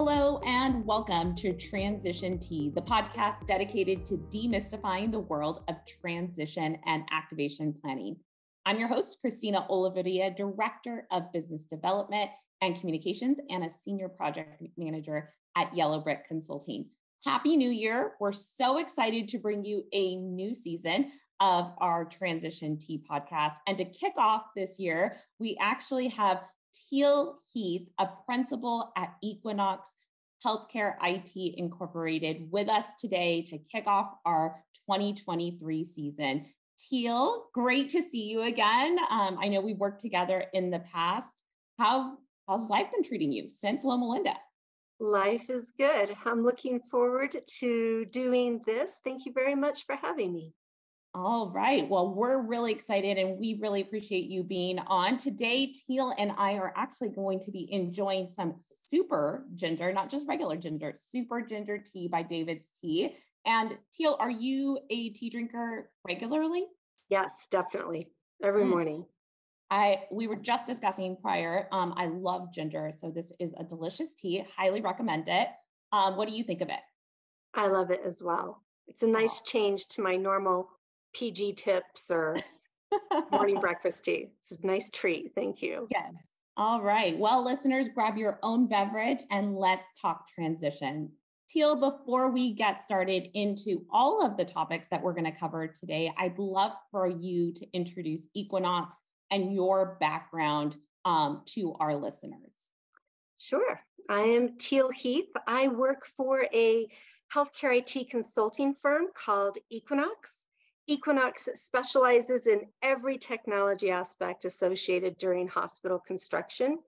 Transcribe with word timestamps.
Hello, 0.00 0.38
and 0.46 0.86
welcome 0.86 1.34
to 1.34 1.52
Transition 1.54 2.38
Tea, 2.38 2.70
the 2.72 2.80
podcast 2.80 3.44
dedicated 3.48 4.06
to 4.06 4.14
demystifying 4.32 5.10
the 5.10 5.18
world 5.18 5.64
of 5.66 5.74
transition 5.88 6.78
and 6.86 7.02
activation 7.10 7.74
planning. 7.82 8.14
I'm 8.64 8.78
your 8.78 8.86
host, 8.86 9.16
Christina 9.20 9.66
Olivarria, 9.68 10.36
Director 10.36 11.08
of 11.10 11.32
Business 11.32 11.64
Development 11.64 12.30
and 12.62 12.78
Communications, 12.78 13.38
and 13.50 13.64
a 13.64 13.72
Senior 13.72 14.08
Project 14.08 14.62
Manager 14.76 15.34
at 15.56 15.76
Yellow 15.76 15.98
Brick 15.98 16.28
Consulting. 16.28 16.90
Happy 17.24 17.56
New 17.56 17.70
Year. 17.70 18.12
We're 18.20 18.30
so 18.30 18.78
excited 18.78 19.26
to 19.30 19.38
bring 19.38 19.64
you 19.64 19.82
a 19.92 20.14
new 20.14 20.54
season 20.54 21.10
of 21.40 21.72
our 21.78 22.04
Transition 22.04 22.78
Tea 22.78 23.02
podcast. 23.10 23.54
And 23.66 23.76
to 23.78 23.84
kick 23.84 24.12
off 24.16 24.42
this 24.54 24.78
year, 24.78 25.16
we 25.40 25.56
actually 25.60 26.06
have 26.06 26.44
Teal 26.88 27.38
Heath, 27.52 27.88
a 27.98 28.08
principal 28.26 28.92
at 28.96 29.14
Equinox 29.22 29.90
Healthcare 30.44 30.94
IT 31.02 31.34
Incorporated, 31.56 32.50
with 32.50 32.68
us 32.68 32.84
today 32.98 33.42
to 33.42 33.58
kick 33.58 33.86
off 33.86 34.14
our 34.24 34.62
2023 34.88 35.84
season. 35.84 36.46
Teal, 36.78 37.46
great 37.52 37.88
to 37.90 38.02
see 38.02 38.24
you 38.24 38.42
again. 38.42 38.98
Um, 39.10 39.38
I 39.40 39.48
know 39.48 39.60
we've 39.60 39.78
worked 39.78 40.00
together 40.00 40.44
in 40.52 40.70
the 40.70 40.78
past. 40.78 41.42
How 41.78 42.18
how's 42.46 42.70
life 42.70 42.86
been 42.92 43.02
treating 43.02 43.32
you 43.32 43.50
since 43.50 43.84
Loma 43.84 44.08
Linda? 44.08 44.34
Life 45.00 45.50
is 45.50 45.72
good. 45.76 46.16
I'm 46.24 46.42
looking 46.42 46.80
forward 46.90 47.36
to 47.60 48.04
doing 48.06 48.60
this. 48.66 49.00
Thank 49.04 49.26
you 49.26 49.32
very 49.32 49.54
much 49.54 49.86
for 49.86 49.96
having 49.96 50.32
me. 50.32 50.54
All 51.14 51.50
right. 51.50 51.88
Well, 51.88 52.14
we're 52.14 52.38
really 52.38 52.70
excited 52.70 53.16
and 53.16 53.38
we 53.38 53.58
really 53.60 53.80
appreciate 53.80 54.26
you 54.26 54.42
being 54.42 54.78
on. 54.78 55.16
Today, 55.16 55.72
Teal 55.72 56.12
and 56.18 56.32
I 56.36 56.54
are 56.54 56.72
actually 56.76 57.08
going 57.08 57.40
to 57.44 57.50
be 57.50 57.66
enjoying 57.72 58.28
some 58.28 58.56
super 58.90 59.46
ginger, 59.56 59.92
not 59.92 60.10
just 60.10 60.26
regular 60.28 60.56
ginger, 60.56 60.94
super 61.10 61.40
ginger 61.40 61.78
tea 61.78 62.08
by 62.08 62.22
David's 62.22 62.70
Tea. 62.80 63.14
And 63.46 63.78
Teal, 63.92 64.16
are 64.20 64.30
you 64.30 64.78
a 64.90 65.08
tea 65.10 65.30
drinker 65.30 65.90
regularly? 66.06 66.66
Yes, 67.08 67.48
definitely. 67.50 68.08
Every 68.42 68.64
mm. 68.64 68.68
morning. 68.68 69.06
I 69.70 70.04
we 70.10 70.26
were 70.26 70.36
just 70.36 70.66
discussing 70.66 71.16
prior. 71.20 71.68
Um, 71.72 71.94
I 71.96 72.06
love 72.06 72.54
ginger, 72.54 72.90
so 72.96 73.10
this 73.10 73.32
is 73.38 73.52
a 73.58 73.64
delicious 73.64 74.14
tea. 74.14 74.44
Highly 74.56 74.80
recommend 74.80 75.28
it. 75.28 75.48
Um, 75.92 76.16
what 76.16 76.28
do 76.28 76.34
you 76.34 76.44
think 76.44 76.60
of 76.60 76.68
it? 76.68 76.80
I 77.54 77.66
love 77.66 77.90
it 77.90 78.00
as 78.04 78.22
well. 78.22 78.62
It's 78.86 79.02
a 79.02 79.06
nice 79.06 79.42
change 79.42 79.88
to 79.88 80.02
my 80.02 80.16
normal 80.16 80.68
PG 81.18 81.54
tips 81.54 82.12
or 82.12 82.38
morning 83.32 83.60
breakfast 83.60 84.04
tea. 84.04 84.28
It's 84.40 84.52
a 84.52 84.66
nice 84.66 84.88
treat. 84.88 85.32
Thank 85.34 85.62
you. 85.62 85.88
Yes. 85.90 86.12
All 86.56 86.80
right. 86.80 87.18
Well, 87.18 87.44
listeners, 87.44 87.88
grab 87.92 88.16
your 88.16 88.38
own 88.44 88.68
beverage 88.68 89.18
and 89.32 89.56
let's 89.56 89.86
talk 90.00 90.28
transition. 90.32 91.10
Teal, 91.50 91.74
before 91.74 92.30
we 92.30 92.54
get 92.54 92.84
started 92.84 93.30
into 93.34 93.84
all 93.90 94.24
of 94.24 94.36
the 94.36 94.44
topics 94.44 94.86
that 94.90 95.02
we're 95.02 95.12
going 95.12 95.24
to 95.24 95.38
cover 95.38 95.66
today, 95.66 96.12
I'd 96.16 96.38
love 96.38 96.72
for 96.92 97.08
you 97.08 97.52
to 97.54 97.66
introduce 97.72 98.28
Equinox 98.34 98.96
and 99.32 99.52
your 99.52 99.96
background 99.98 100.76
um, 101.04 101.42
to 101.54 101.74
our 101.80 101.96
listeners. 101.96 102.52
Sure. 103.38 103.80
I 104.08 104.20
am 104.20 104.50
Teal 104.56 104.90
Heath. 104.90 105.30
I 105.48 105.66
work 105.68 106.06
for 106.16 106.46
a 106.54 106.86
healthcare 107.34 107.76
IT 107.76 108.10
consulting 108.10 108.74
firm 108.74 109.06
called 109.14 109.58
Equinox. 109.70 110.44
Equinox 110.88 111.50
specializes 111.54 112.46
in 112.46 112.62
every 112.82 113.18
technology 113.18 113.90
aspect 113.90 114.46
associated 114.46 115.18
during 115.18 115.46
hospital 115.46 115.98
construction, 115.98 116.78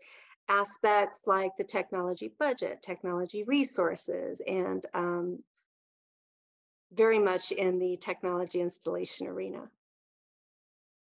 aspects 0.48 1.22
like 1.26 1.52
the 1.58 1.64
technology 1.64 2.32
budget, 2.38 2.82
technology 2.82 3.44
resources, 3.44 4.40
and 4.46 4.86
um, 4.94 5.38
very 6.92 7.18
much 7.18 7.52
in 7.52 7.78
the 7.78 7.98
technology 7.98 8.60
installation 8.62 9.26
arena. 9.26 9.70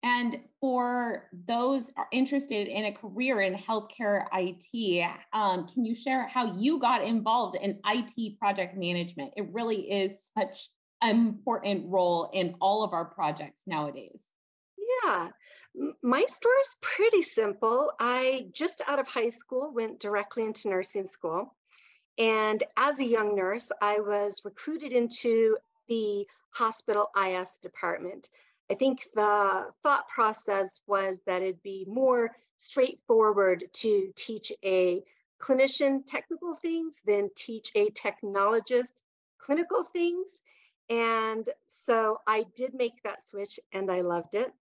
And 0.02 0.38
for 0.62 1.28
those 1.46 1.84
interested 2.10 2.66
in 2.66 2.86
a 2.86 2.92
career 2.92 3.42
in 3.42 3.54
healthcare 3.54 4.24
IT, 4.32 5.10
um, 5.34 5.68
can 5.68 5.84
you 5.84 5.94
share 5.94 6.26
how 6.26 6.56
you 6.56 6.80
got 6.80 7.04
involved 7.04 7.58
in 7.60 7.78
IT 7.84 8.38
project 8.38 8.78
management? 8.78 9.34
It 9.36 9.52
really 9.52 9.82
is 9.90 10.16
such 10.36 10.70
important 11.02 11.86
role 11.88 12.30
in 12.32 12.54
all 12.60 12.82
of 12.84 12.92
our 12.92 13.04
projects 13.04 13.62
nowadays? 13.66 14.22
Yeah, 15.04 15.28
my 16.02 16.24
story 16.26 16.60
is 16.60 16.76
pretty 16.82 17.22
simple. 17.22 17.92
I 18.00 18.48
just 18.52 18.82
out 18.86 18.98
of 18.98 19.08
high 19.08 19.30
school 19.30 19.72
went 19.72 20.00
directly 20.00 20.44
into 20.44 20.68
nursing 20.68 21.06
school. 21.06 21.54
And 22.18 22.62
as 22.76 23.00
a 23.00 23.04
young 23.04 23.34
nurse, 23.34 23.70
I 23.80 24.00
was 24.00 24.42
recruited 24.44 24.92
into 24.92 25.56
the 25.88 26.26
hospital 26.50 27.08
IS 27.16 27.58
department. 27.58 28.28
I 28.70 28.74
think 28.74 29.08
the 29.14 29.72
thought 29.82 30.08
process 30.08 30.80
was 30.86 31.20
that 31.26 31.42
it'd 31.42 31.62
be 31.62 31.86
more 31.88 32.36
straightforward 32.56 33.64
to 33.72 34.12
teach 34.16 34.52
a 34.64 35.02
clinician 35.40 36.04
technical 36.06 36.54
things 36.54 37.00
than 37.06 37.30
teach 37.34 37.70
a 37.74 37.90
technologist 37.90 39.02
clinical 39.38 39.82
things. 39.82 40.42
And 40.90 41.48
so 41.66 42.18
I 42.26 42.44
did 42.56 42.74
make 42.74 43.02
that 43.04 43.26
switch 43.26 43.60
and 43.72 43.90
I 43.90 44.00
loved 44.00 44.34
it. 44.34 44.52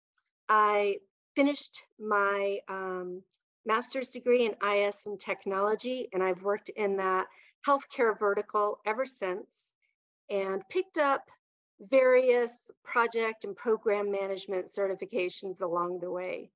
I 0.48 0.98
finished 1.36 1.84
my 2.00 2.60
um, 2.68 3.24
master's 3.66 4.10
degree 4.10 4.46
in 4.46 4.56
IS 4.68 5.08
and 5.08 5.20
technology, 5.20 6.08
and 6.14 6.24
I've 6.24 6.44
worked 6.44 6.70
in 6.70 6.98
that 6.98 7.28
healthcare 7.66 8.18
vertical 8.18 8.80
ever 8.86 9.06
since 9.06 9.74
and 10.30 10.68
picked 10.70 10.98
up 10.98 11.24
various 11.82 12.70
project 12.84 13.46
and 13.46 13.56
program 13.56 14.12
management 14.12 14.68
certifications 14.68 15.62
along 15.62 16.00
the 16.00 16.12
way. 16.12 16.52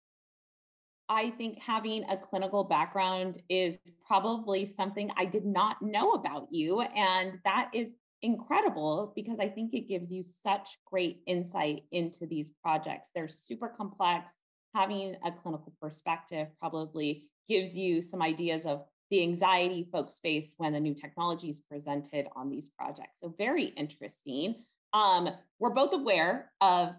I 1.10 1.32
think 1.32 1.60
having 1.60 2.04
a 2.10 2.18
clinical 2.18 2.64
background 2.64 3.42
is 3.50 3.78
probably 4.06 4.66
something 4.66 5.12
I 5.18 5.26
did 5.26 5.46
not 5.46 5.82
know 5.82 6.12
about 6.12 6.48
you. 6.52 6.82
And 6.82 7.40
that 7.44 7.70
is 7.74 7.94
incredible 8.24 9.14
because 9.16 9.38
I 9.40 9.50
think 9.50 9.74
it 9.74 9.88
gives 9.88 10.12
you 10.12 10.24
such 10.42 10.80
great 10.90 11.22
insight 11.28 11.84
into 11.92 12.26
these 12.26 12.52
projects. 12.64 13.10
They're 13.14 13.28
super 13.28 13.68
complex. 13.68 14.32
Having 14.74 15.18
a 15.24 15.32
clinical 15.32 15.74
perspective 15.80 16.48
probably 16.60 17.30
gives 17.48 17.78
you 17.78 18.02
some 18.02 18.22
ideas 18.22 18.66
of 18.66 18.86
the 19.12 19.22
anxiety 19.22 19.88
folks 19.92 20.20
face 20.24 20.56
when 20.58 20.74
a 20.74 20.80
new 20.80 20.96
technology 20.96 21.50
is 21.50 21.60
presented 21.70 22.26
on 22.36 22.50
these 22.50 22.70
projects. 22.70 23.20
So, 23.22 23.36
very 23.38 23.66
interesting. 23.66 24.56
Um, 24.94 25.30
we're 25.60 25.70
both 25.70 25.94
aware 25.94 26.52
of 26.62 26.96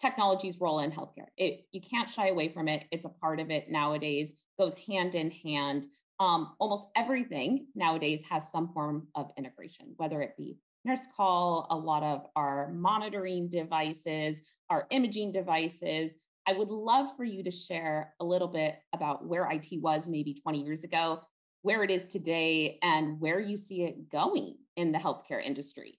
technology's 0.00 0.60
role 0.60 0.80
in 0.80 0.90
healthcare. 0.90 1.28
It, 1.36 1.66
you 1.70 1.80
can't 1.80 2.10
shy 2.10 2.28
away 2.28 2.48
from 2.48 2.66
it. 2.66 2.84
It's 2.90 3.04
a 3.04 3.10
part 3.10 3.38
of 3.38 3.50
it 3.50 3.70
nowadays, 3.70 4.32
goes 4.58 4.74
hand 4.88 5.14
in 5.14 5.30
hand 5.30 5.86
um, 6.18 6.54
almost 6.58 6.86
everything 6.96 7.66
nowadays 7.74 8.22
has 8.28 8.42
some 8.50 8.72
form 8.72 9.08
of 9.14 9.30
integration, 9.36 9.94
whether 9.96 10.22
it 10.22 10.36
be 10.36 10.58
nurse 10.84 11.06
call, 11.16 11.66
a 11.70 11.76
lot 11.76 12.02
of 12.02 12.26
our 12.36 12.72
monitoring 12.72 13.48
devices, 13.48 14.40
our 14.70 14.86
imaging 14.90 15.32
devices. 15.32 16.12
I 16.46 16.52
would 16.52 16.68
love 16.68 17.08
for 17.16 17.24
you 17.24 17.42
to 17.42 17.50
share 17.50 18.14
a 18.20 18.24
little 18.24 18.48
bit 18.48 18.76
about 18.94 19.26
where 19.26 19.50
IT 19.50 19.68
was 19.80 20.06
maybe 20.06 20.32
20 20.32 20.62
years 20.62 20.84
ago, 20.84 21.20
where 21.62 21.82
it 21.82 21.90
is 21.90 22.06
today, 22.06 22.78
and 22.82 23.20
where 23.20 23.40
you 23.40 23.58
see 23.58 23.82
it 23.82 24.10
going 24.10 24.56
in 24.76 24.92
the 24.92 24.98
healthcare 24.98 25.44
industry. 25.44 25.98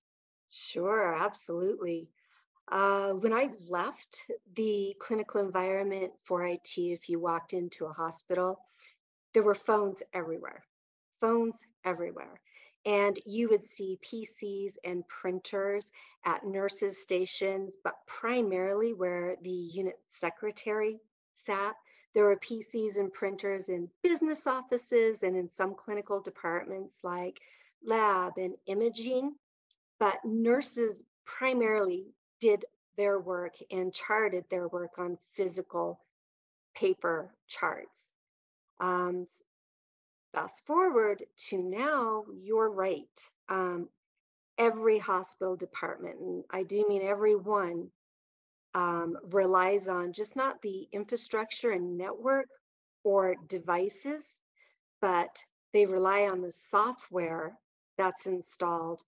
Sure, 0.50 1.14
absolutely. 1.14 2.08
Uh, 2.72 3.12
when 3.12 3.34
I 3.34 3.50
left 3.70 4.30
the 4.56 4.96
clinical 5.00 5.42
environment 5.42 6.12
for 6.24 6.46
IT, 6.46 6.78
if 6.78 7.10
you 7.10 7.20
walked 7.20 7.54
into 7.54 7.86
a 7.86 7.94
hospital, 7.94 8.60
there 9.38 9.44
were 9.44 9.54
phones 9.54 10.02
everywhere, 10.16 10.64
phones 11.22 11.64
everywhere. 11.86 12.42
And 12.88 13.20
you 13.24 13.50
would 13.50 13.68
see 13.68 14.00
PCs 14.04 14.78
and 14.84 15.08
printers 15.08 15.92
at 16.26 16.44
nurses' 16.44 17.04
stations, 17.04 17.78
but 17.84 18.00
primarily 18.08 18.94
where 18.94 19.36
the 19.44 19.52
unit 19.52 20.00
secretary 20.08 21.00
sat. 21.36 21.76
There 22.16 22.24
were 22.24 22.38
PCs 22.38 22.98
and 22.98 23.14
printers 23.14 23.70
in 23.70 23.88
business 24.02 24.48
offices 24.48 25.22
and 25.22 25.38
in 25.38 25.52
some 25.52 25.76
clinical 25.76 26.20
departments 26.20 26.98
like 27.04 27.40
lab 27.86 28.40
and 28.40 28.56
imaging. 28.66 29.36
But 30.00 30.18
nurses 30.26 31.04
primarily 31.26 32.08
did 32.40 32.66
their 32.96 33.20
work 33.20 33.54
and 33.70 33.94
charted 33.94 34.46
their 34.50 34.68
work 34.68 34.98
on 34.98 35.20
physical 35.36 36.00
paper 36.74 37.36
charts. 37.48 38.14
Um, 38.80 39.28
fast 40.34 40.66
forward 40.66 41.24
to 41.50 41.58
now, 41.58 42.26
you're 42.44 42.70
right. 42.70 43.32
Um, 43.50 43.90
every 44.58 44.98
hospital 44.98 45.56
department, 45.56 46.20
and 46.20 46.44
I 46.52 46.64
do 46.64 46.86
mean 46.88 47.02
every 47.02 47.36
one, 47.36 47.90
um, 48.74 49.18
relies 49.32 49.88
on 49.88 50.14
just 50.14 50.36
not 50.36 50.62
the 50.62 50.88
infrastructure 50.92 51.72
and 51.72 51.98
network 51.98 52.48
or 53.04 53.36
devices, 53.48 54.38
but 55.02 55.44
they 55.74 55.86
rely 55.86 56.28
on 56.28 56.42
the 56.42 56.52
software 56.52 57.58
that's 57.98 58.28
installed 58.28 59.02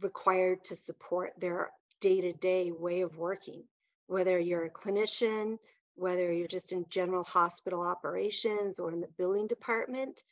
required 0.00 0.64
to 0.64 0.74
support 0.74 1.32
their 1.38 1.70
day-to-day 2.00 2.72
way 2.72 3.00
of 3.00 3.16
working 3.16 3.62
whether 4.06 4.38
you're 4.38 4.66
a 4.66 4.70
clinician 4.70 5.58
whether 5.96 6.32
you're 6.32 6.48
just 6.48 6.72
in 6.72 6.84
general 6.88 7.24
hospital 7.24 7.82
operations 7.82 8.78
or 8.78 8.92
in 8.92 9.00
the 9.00 9.08
billing 9.16 9.46
department 9.46 10.24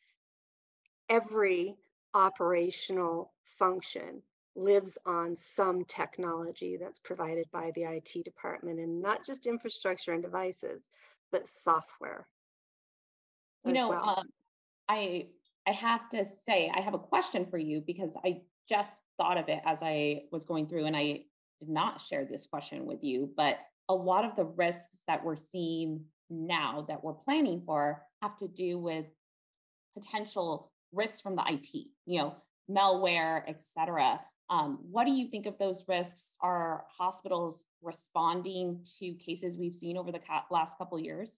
every 1.08 1.76
operational 2.14 3.32
function 3.44 4.22
lives 4.54 4.98
on 5.06 5.36
some 5.36 5.84
technology 5.84 6.76
that's 6.76 6.98
provided 6.98 7.46
by 7.52 7.70
the 7.74 7.84
IT 7.84 8.24
department 8.24 8.78
and 8.78 9.00
not 9.00 9.24
just 9.24 9.46
infrastructure 9.46 10.12
and 10.12 10.22
devices, 10.22 10.90
but 11.30 11.48
software. 11.48 12.26
You 13.64 13.72
know, 13.72 13.88
well. 13.88 14.18
um, 14.18 14.28
I 14.88 15.28
I 15.66 15.72
have 15.72 16.10
to 16.10 16.26
say 16.46 16.70
I 16.74 16.80
have 16.80 16.94
a 16.94 16.98
question 16.98 17.46
for 17.46 17.58
you 17.58 17.80
because 17.80 18.10
I 18.24 18.40
just 18.68 18.92
thought 19.16 19.38
of 19.38 19.48
it 19.48 19.60
as 19.64 19.78
I 19.80 20.22
was 20.32 20.44
going 20.44 20.66
through 20.66 20.86
and 20.86 20.96
I 20.96 21.24
did 21.60 21.68
not 21.68 22.00
share 22.00 22.24
this 22.24 22.46
question 22.46 22.86
with 22.86 23.04
you, 23.04 23.30
but 23.36 23.58
a 23.88 23.94
lot 23.94 24.24
of 24.24 24.36
the 24.36 24.44
risks 24.44 25.00
that 25.06 25.24
we're 25.24 25.36
seeing 25.36 26.04
now 26.30 26.84
that 26.88 27.02
we're 27.02 27.12
planning 27.12 27.62
for 27.66 28.02
have 28.22 28.36
to 28.38 28.48
do 28.48 28.78
with 28.78 29.06
potential 29.94 30.72
risks 30.92 31.20
from 31.20 31.36
the 31.36 31.44
IT, 31.46 31.88
you 32.06 32.18
know, 32.18 32.36
malware, 32.70 33.42
et 33.46 33.62
cetera. 33.62 34.20
Um, 34.50 34.78
what 34.90 35.06
do 35.06 35.12
you 35.12 35.28
think 35.28 35.46
of 35.46 35.58
those 35.58 35.84
risks? 35.88 36.36
Are 36.40 36.84
hospitals 36.98 37.64
responding 37.82 38.84
to 38.98 39.14
cases 39.14 39.56
we've 39.56 39.76
seen 39.76 39.96
over 39.96 40.12
the 40.12 40.20
last 40.50 40.76
couple 40.78 40.98
years? 40.98 41.30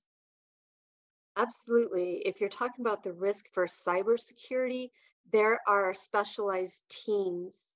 Absolutely. 1.36 2.22
If 2.24 2.40
you're 2.40 2.48
talking 2.48 2.84
about 2.84 3.02
the 3.02 3.12
risk 3.12 3.46
for 3.52 3.66
cybersecurity, 3.66 4.90
there 5.32 5.60
are 5.66 5.94
specialized 5.94 6.84
teams 6.88 7.74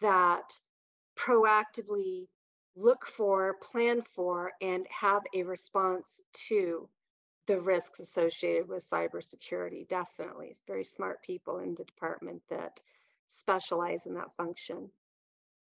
that 0.00 0.52
proactively 1.16 2.26
look 2.76 3.06
for, 3.06 3.54
plan 3.62 4.02
for, 4.14 4.52
and 4.60 4.86
have 4.90 5.22
a 5.34 5.42
response 5.42 6.22
to 6.48 6.88
the 7.46 7.60
risks 7.60 8.00
associated 8.00 8.68
with 8.68 8.88
cybersecurity. 8.88 9.88
Definitely. 9.88 10.48
It's 10.48 10.62
very 10.66 10.84
smart 10.84 11.22
people 11.22 11.58
in 11.58 11.74
the 11.74 11.84
department 11.84 12.42
that 12.50 12.80
specialize 13.28 14.06
in 14.06 14.14
that 14.14 14.34
function. 14.36 14.90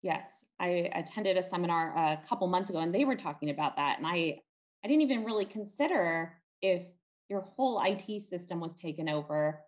Yes, 0.02 0.30
I 0.60 0.90
attended 0.94 1.36
a 1.36 1.42
seminar 1.42 1.96
a 1.96 2.20
couple 2.28 2.46
months 2.46 2.70
ago 2.70 2.78
and 2.78 2.94
they 2.94 3.04
were 3.04 3.16
talking 3.16 3.50
about 3.50 3.76
that. 3.76 3.98
And 3.98 4.06
I, 4.06 4.40
I 4.84 4.88
didn't 4.88 5.02
even 5.02 5.24
really 5.24 5.44
consider 5.44 6.34
if 6.62 6.82
your 7.28 7.42
whole 7.42 7.82
IT 7.84 8.22
system 8.22 8.60
was 8.60 8.74
taken 8.74 9.08
over, 9.08 9.60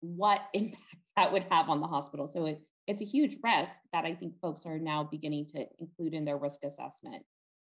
what 0.00 0.40
impact 0.54 0.84
that 1.16 1.32
would 1.32 1.44
have 1.50 1.68
on 1.68 1.80
the 1.80 1.86
hospital. 1.86 2.28
So 2.28 2.46
it, 2.46 2.60
it's 2.86 3.02
a 3.02 3.04
huge 3.04 3.36
risk 3.42 3.72
that 3.92 4.04
I 4.04 4.14
think 4.14 4.38
folks 4.40 4.66
are 4.66 4.78
now 4.78 5.04
beginning 5.04 5.46
to 5.54 5.66
include 5.80 6.14
in 6.14 6.24
their 6.24 6.36
risk 6.36 6.64
assessment. 6.64 7.24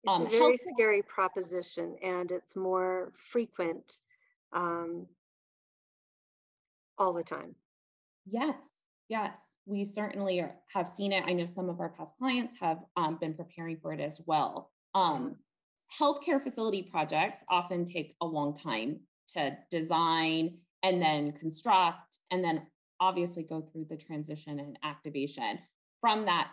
It's 0.03 0.21
um, 0.21 0.27
a 0.27 0.29
very 0.29 0.57
scary 0.57 1.01
proposition 1.01 1.95
and 2.03 2.31
it's 2.31 2.55
more 2.55 3.13
frequent 3.31 3.99
um, 4.53 5.07
all 6.97 7.13
the 7.13 7.23
time. 7.23 7.55
Yes, 8.29 8.55
Yes, 9.09 9.37
we 9.65 9.85
certainly 9.85 10.39
are, 10.41 10.55
have 10.73 10.89
seen 10.89 11.13
it. 11.13 11.23
I 11.25 11.33
know 11.33 11.45
some 11.45 11.69
of 11.69 11.79
our 11.79 11.89
past 11.89 12.13
clients 12.17 12.55
have 12.59 12.79
um, 12.97 13.17
been 13.19 13.33
preparing 13.33 13.77
for 13.81 13.93
it 13.93 14.01
as 14.01 14.19
well. 14.25 14.71
Um, 14.95 15.37
healthcare 15.97 16.43
facility 16.43 16.83
projects 16.83 17.39
often 17.49 17.85
take 17.85 18.15
a 18.21 18.25
long 18.25 18.57
time 18.57 18.99
to 19.33 19.57
design 19.71 20.57
and 20.83 21.01
then 21.01 21.31
construct, 21.33 22.19
and 22.31 22.43
then 22.43 22.67
obviously 22.99 23.43
go 23.43 23.61
through 23.61 23.85
the 23.89 23.97
transition 23.97 24.59
and 24.59 24.77
activation. 24.83 25.59
From 26.01 26.25
that 26.25 26.51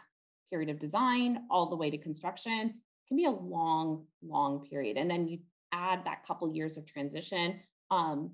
period 0.51 0.71
of 0.71 0.79
design 0.79 1.45
all 1.51 1.71
the 1.71 1.77
way 1.77 1.91
to 1.91 1.99
construction 1.99 2.75
can 3.09 3.17
be 3.17 3.25
a 3.25 3.31
long, 3.31 4.07
long 4.23 4.67
period. 4.69 4.97
And 4.97 5.11
then 5.11 5.29
you 5.29 5.39
add 5.73 6.05
that 6.05 6.25
couple 6.27 6.55
years 6.55 6.77
of 6.77 6.87
transition. 6.87 7.61
Um, 7.91 8.33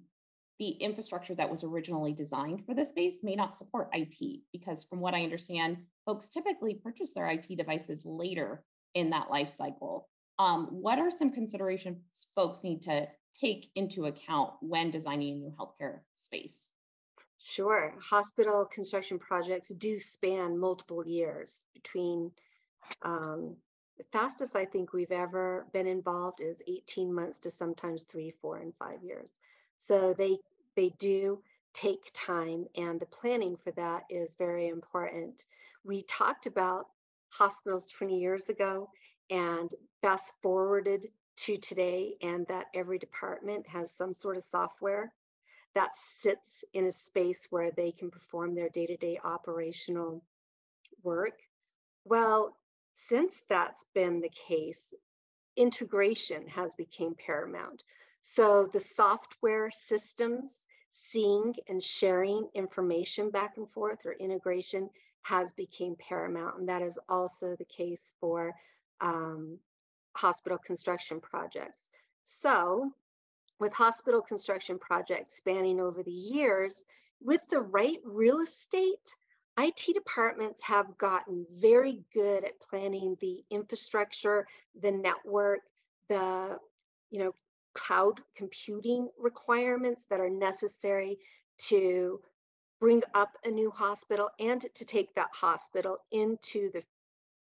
the 0.59 0.71
infrastructure 0.73 1.35
that 1.35 1.51
was 1.51 1.65
originally 1.65 2.13
designed 2.13 2.67
for 2.67 2.75
this 2.75 2.91
space 2.91 3.21
may 3.23 3.35
not 3.35 3.57
support 3.57 3.89
IT 3.95 4.43
because 4.53 4.85
from 4.85 5.01
what 5.01 5.15
I 5.15 5.23
understand, 5.23 5.79
folks 6.05 6.29
typically 6.29 6.75
purchase 6.75 7.13
their 7.15 7.29
IT 7.29 7.47
devices 7.57 8.03
later 8.05 8.63
in 8.95 9.11
that 9.11 9.31
life 9.31 9.51
cycle. 9.57 10.09
Um, 10.39 10.67
what 10.71 10.99
are 10.99 11.11
some 11.11 11.33
considerations 11.33 11.99
folks 12.35 12.63
need 12.63 12.83
to 12.83 13.09
take 13.41 13.71
into 13.75 14.05
account 14.05 14.53
when 14.61 14.91
designing 14.91 15.33
a 15.33 15.37
new 15.37 15.55
healthcare 15.59 16.01
space? 16.17 16.69
Sure. 17.43 17.95
Hospital 18.03 18.67
construction 18.67 19.19
projects 19.19 19.71
do 19.71 19.99
span 19.99 20.59
multiple 20.59 21.07
years 21.07 21.63
between 21.73 22.31
um, 23.03 23.57
the 23.97 24.05
fastest 24.13 24.57
I 24.57 24.67
think 24.67 24.93
we've 24.93 25.11
ever 25.11 25.67
been 25.73 25.87
involved 25.87 26.43
is 26.43 26.63
18 26.69 27.13
months 27.13 27.39
to 27.41 27.51
sometimes 27.51 28.03
three, 28.03 28.35
four, 28.43 28.59
and 28.59 28.75
five 28.79 29.03
years. 29.03 29.31
So 29.79 30.15
they 30.17 30.39
they 30.77 30.91
do 30.99 31.43
take 31.73 32.11
time 32.13 32.67
and 32.77 33.01
the 33.01 33.07
planning 33.07 33.57
for 33.57 33.71
that 33.73 34.05
is 34.11 34.35
very 34.37 34.69
important. 34.69 35.45
We 35.83 36.03
talked 36.03 36.47
about 36.47 36.89
hospitals 37.31 37.89
20 37.89 38.19
years 38.19 38.51
ago 38.51 38.91
and 39.31 39.71
fast 40.03 40.33
forwarded 40.43 41.09
to 41.39 41.57
today 41.57 42.17
and 42.23 42.47
that 42.49 42.67
every 42.75 42.99
department 42.99 43.67
has 43.67 43.91
some 43.91 44.13
sort 44.13 44.37
of 44.37 44.45
software 44.45 45.13
that 45.75 45.95
sits 45.95 46.65
in 46.75 46.87
a 46.87 46.93
space 46.93 47.47
where 47.51 47.71
they 47.71 47.93
can 47.93 48.11
perform 48.11 48.55
their 48.55 48.69
day-to-day 48.69 49.19
operational 49.25 50.23
work. 51.03 51.39
Well, 52.05 52.57
since 52.95 53.43
that's 53.49 53.85
been 53.95 54.21
the 54.21 54.31
case, 54.49 54.95
integration 55.57 56.47
has 56.49 56.75
become 56.75 57.15
paramount. 57.25 57.85
So 58.21 58.69
the 58.73 58.81
software 58.81 59.71
systems, 59.71 60.65
seeing 60.93 61.55
and 61.69 61.83
sharing 61.83 62.49
information 62.55 63.31
back 63.31 63.57
and 63.57 63.71
forth 63.71 64.05
or 64.05 64.13
integration 64.15 64.91
has 65.23 65.53
become 65.53 65.97
paramount. 65.99 66.59
And 66.59 66.69
that 66.69 66.83
is 66.83 66.99
also 67.09 67.55
the 67.57 67.65
case 67.65 68.13
for 68.21 68.53
um, 69.01 69.59
hospital 70.17 70.59
construction 70.59 71.21
projects. 71.21 71.91
So 72.25 72.91
with 73.61 73.73
hospital 73.75 74.23
construction 74.23 74.79
projects 74.79 75.37
spanning 75.37 75.79
over 75.79 76.03
the 76.03 76.11
years, 76.11 76.83
with 77.23 77.43
the 77.51 77.61
right 77.61 77.99
real 78.05 78.41
estate, 78.41 79.15
IT 79.59 79.93
departments 79.93 80.63
have 80.63 80.97
gotten 80.97 81.47
very 81.53 82.03
good 82.15 82.45
at 82.45 82.59
planning 82.61 83.17
the 83.21 83.45
infrastructure, 83.51 84.47
the 84.81 84.91
network, 84.91 85.61
the 86.09 86.59
you 87.11 87.19
know 87.19 87.35
cloud 87.75 88.21
computing 88.35 89.09
requirements 89.19 90.07
that 90.09 90.21
are 90.21 90.31
necessary 90.31 91.19
to 91.59 92.21
bring 92.81 93.03
up 93.15 93.37
a 93.45 93.51
new 93.51 93.71
hospital 93.71 94.31
and 94.41 94.65
to 94.75 94.85
take 94.85 95.15
that 95.15 95.29
hospital 95.33 95.99
into 96.11 96.71
the 96.73 96.83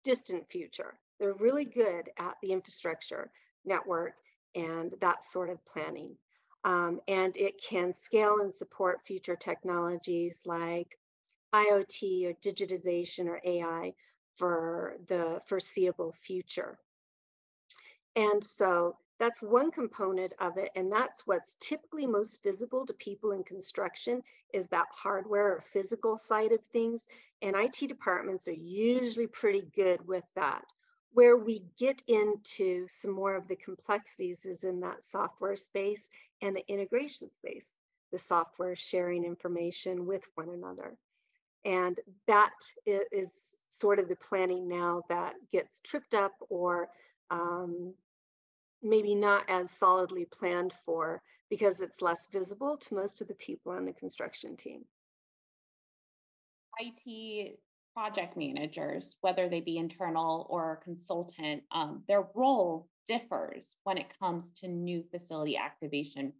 distant 0.02 0.44
future. 0.50 0.98
They're 1.20 1.34
really 1.34 1.64
good 1.64 2.10
at 2.18 2.34
the 2.42 2.52
infrastructure 2.52 3.30
network 3.64 4.14
and 4.54 4.94
that 5.00 5.24
sort 5.24 5.50
of 5.50 5.64
planning. 5.64 6.16
Um, 6.64 7.00
and 7.08 7.36
it 7.36 7.60
can 7.62 7.92
scale 7.92 8.40
and 8.40 8.54
support 8.54 9.04
future 9.04 9.36
technologies 9.36 10.42
like 10.46 10.98
IoT 11.54 12.26
or 12.26 12.32
digitization 12.34 13.26
or 13.26 13.40
AI 13.44 13.94
for 14.36 14.96
the 15.08 15.40
foreseeable 15.46 16.12
future. 16.12 16.78
And 18.16 18.42
so 18.42 18.96
that's 19.18 19.42
one 19.42 19.70
component 19.70 20.32
of 20.40 20.58
it. 20.58 20.70
And 20.74 20.90
that's 20.90 21.26
what's 21.26 21.56
typically 21.60 22.06
most 22.06 22.42
visible 22.42 22.84
to 22.86 22.92
people 22.94 23.32
in 23.32 23.44
construction 23.44 24.22
is 24.52 24.66
that 24.68 24.86
hardware 24.92 25.52
or 25.52 25.64
physical 25.72 26.18
side 26.18 26.52
of 26.52 26.60
things. 26.66 27.06
And 27.40 27.56
IT 27.56 27.88
departments 27.88 28.48
are 28.48 28.52
usually 28.52 29.26
pretty 29.26 29.62
good 29.74 30.06
with 30.06 30.24
that. 30.34 30.64
Where 31.14 31.36
we 31.36 31.62
get 31.78 32.02
into 32.08 32.86
some 32.88 33.12
more 33.12 33.34
of 33.34 33.46
the 33.48 33.56
complexities 33.56 34.46
is 34.46 34.64
in 34.64 34.80
that 34.80 35.04
software 35.04 35.56
space 35.56 36.08
and 36.40 36.56
the 36.56 36.66
integration 36.68 37.30
space, 37.30 37.74
the 38.10 38.18
software 38.18 38.74
sharing 38.74 39.24
information 39.24 40.06
with 40.06 40.22
one 40.34 40.48
another. 40.48 40.96
And 41.64 42.00
that 42.26 42.52
is 42.86 43.32
sort 43.68 43.98
of 43.98 44.08
the 44.08 44.16
planning 44.16 44.68
now 44.68 45.02
that 45.08 45.34
gets 45.52 45.80
tripped 45.80 46.14
up 46.14 46.32
or 46.48 46.88
um, 47.30 47.94
maybe 48.82 49.14
not 49.14 49.44
as 49.48 49.70
solidly 49.70 50.24
planned 50.24 50.74
for 50.84 51.22
because 51.48 51.80
it's 51.80 52.02
less 52.02 52.26
visible 52.32 52.76
to 52.76 52.94
most 52.94 53.20
of 53.20 53.28
the 53.28 53.34
people 53.34 53.72
on 53.72 53.84
the 53.84 53.92
construction 53.92 54.56
team. 54.56 54.84
IT 56.78 57.58
project 57.94 58.36
managers, 58.36 59.16
whether 59.20 59.48
they 59.48 59.60
be 59.60 59.76
internal 59.76 60.46
or 60.50 60.80
consultant, 60.84 61.62
um, 61.72 62.02
their 62.08 62.24
role 62.34 62.88
differs 63.06 63.76
when 63.84 63.98
it 63.98 64.06
comes 64.18 64.50
to 64.52 64.68
new 64.68 65.04
facility 65.10 65.56
activation 65.56 66.32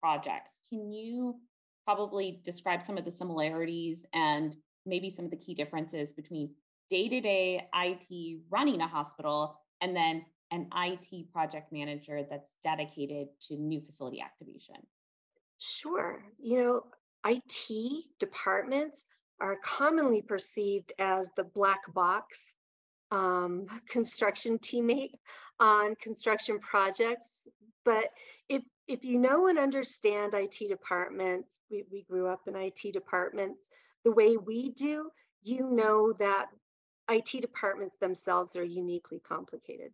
projects. 0.00 0.60
Can 0.68 0.92
you 0.92 1.36
probably 1.84 2.40
describe 2.44 2.84
some 2.84 2.98
of 2.98 3.04
the 3.04 3.12
similarities 3.12 4.04
and 4.12 4.54
maybe 4.84 5.10
some 5.10 5.24
of 5.24 5.30
the 5.30 5.36
key 5.36 5.54
differences 5.54 6.12
between 6.12 6.50
day 6.90 7.08
to 7.08 7.20
day 7.20 7.68
IT 7.74 8.40
running 8.50 8.80
a 8.80 8.88
hospital 8.88 9.60
and 9.80 9.96
then 9.96 10.24
an 10.50 10.68
IT 10.74 11.30
project 11.32 11.72
manager 11.72 12.22
that's 12.28 12.54
dedicated 12.62 13.28
to 13.40 13.56
new 13.56 13.80
facility 13.80 14.20
activation? 14.20 14.76
Sure. 15.58 16.22
You 16.38 16.62
know, 16.62 16.82
IT 17.26 18.04
departments 18.18 19.04
are 19.40 19.56
commonly 19.62 20.22
perceived 20.22 20.92
as 20.98 21.30
the 21.36 21.44
black 21.44 21.80
box 21.94 22.54
um, 23.10 23.66
construction 23.88 24.58
teammate 24.58 25.14
on 25.60 25.94
construction 25.96 26.58
projects. 26.58 27.48
But 27.84 28.10
if 28.48 28.62
if 28.86 29.04
you 29.04 29.18
know 29.18 29.48
and 29.48 29.58
understand 29.58 30.32
IT 30.32 30.56
departments, 30.68 31.60
we, 31.70 31.84
we 31.92 32.02
grew 32.02 32.26
up 32.26 32.40
in 32.46 32.56
IT 32.56 32.92
departments 32.92 33.68
the 34.04 34.12
way 34.12 34.38
we 34.38 34.70
do, 34.70 35.10
you 35.42 35.68
know 35.70 36.12
that 36.14 36.46
IT 37.10 37.40
departments 37.40 37.96
themselves 37.96 38.56
are 38.56 38.64
uniquely 38.64 39.20
complicated. 39.20 39.92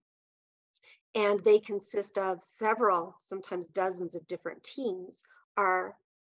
And 1.16 1.40
they 1.40 1.58
consist 1.58 2.18
of 2.18 2.42
several, 2.42 3.16
sometimes 3.26 3.68
dozens 3.68 4.14
of 4.14 4.26
different 4.26 4.62
teams 4.62 5.22
are 5.56 5.96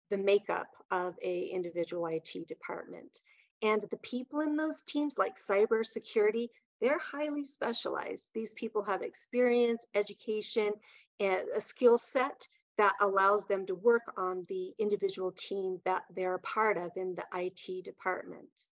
the 0.10 0.18
makeup 0.18 0.70
of 0.92 1.16
a 1.22 1.46
individual 1.46 2.08
IT 2.08 2.48
department. 2.48 3.22
And 3.62 3.82
the 3.90 3.98
people 3.98 4.42
in 4.42 4.56
those 4.56 4.84
teams, 4.84 5.18
like 5.18 5.38
cybersecurity, 5.38 6.50
they're 6.80 7.00
highly 7.00 7.44
specialized. 7.44 8.30
These 8.34 8.54
people 8.54 8.84
have 8.84 9.02
experience, 9.02 9.86
education, 9.96 10.74
and 11.20 11.48
a 11.56 11.62
skill 11.62 11.98
set 11.98 12.48
that 12.78 12.94
allows 13.02 13.46
them 13.46 13.66
to 13.66 13.76
work 13.76 14.04
on 14.18 14.46
the 14.50 14.74
individual 14.78 15.32
team 15.32 15.80
that 15.84 16.04
they're 16.16 16.36
a 16.36 16.40
part 16.40 16.78
of 16.78 16.92
in 16.96 17.16
the 17.16 17.26
IT 17.34 17.84
department. 17.84 18.68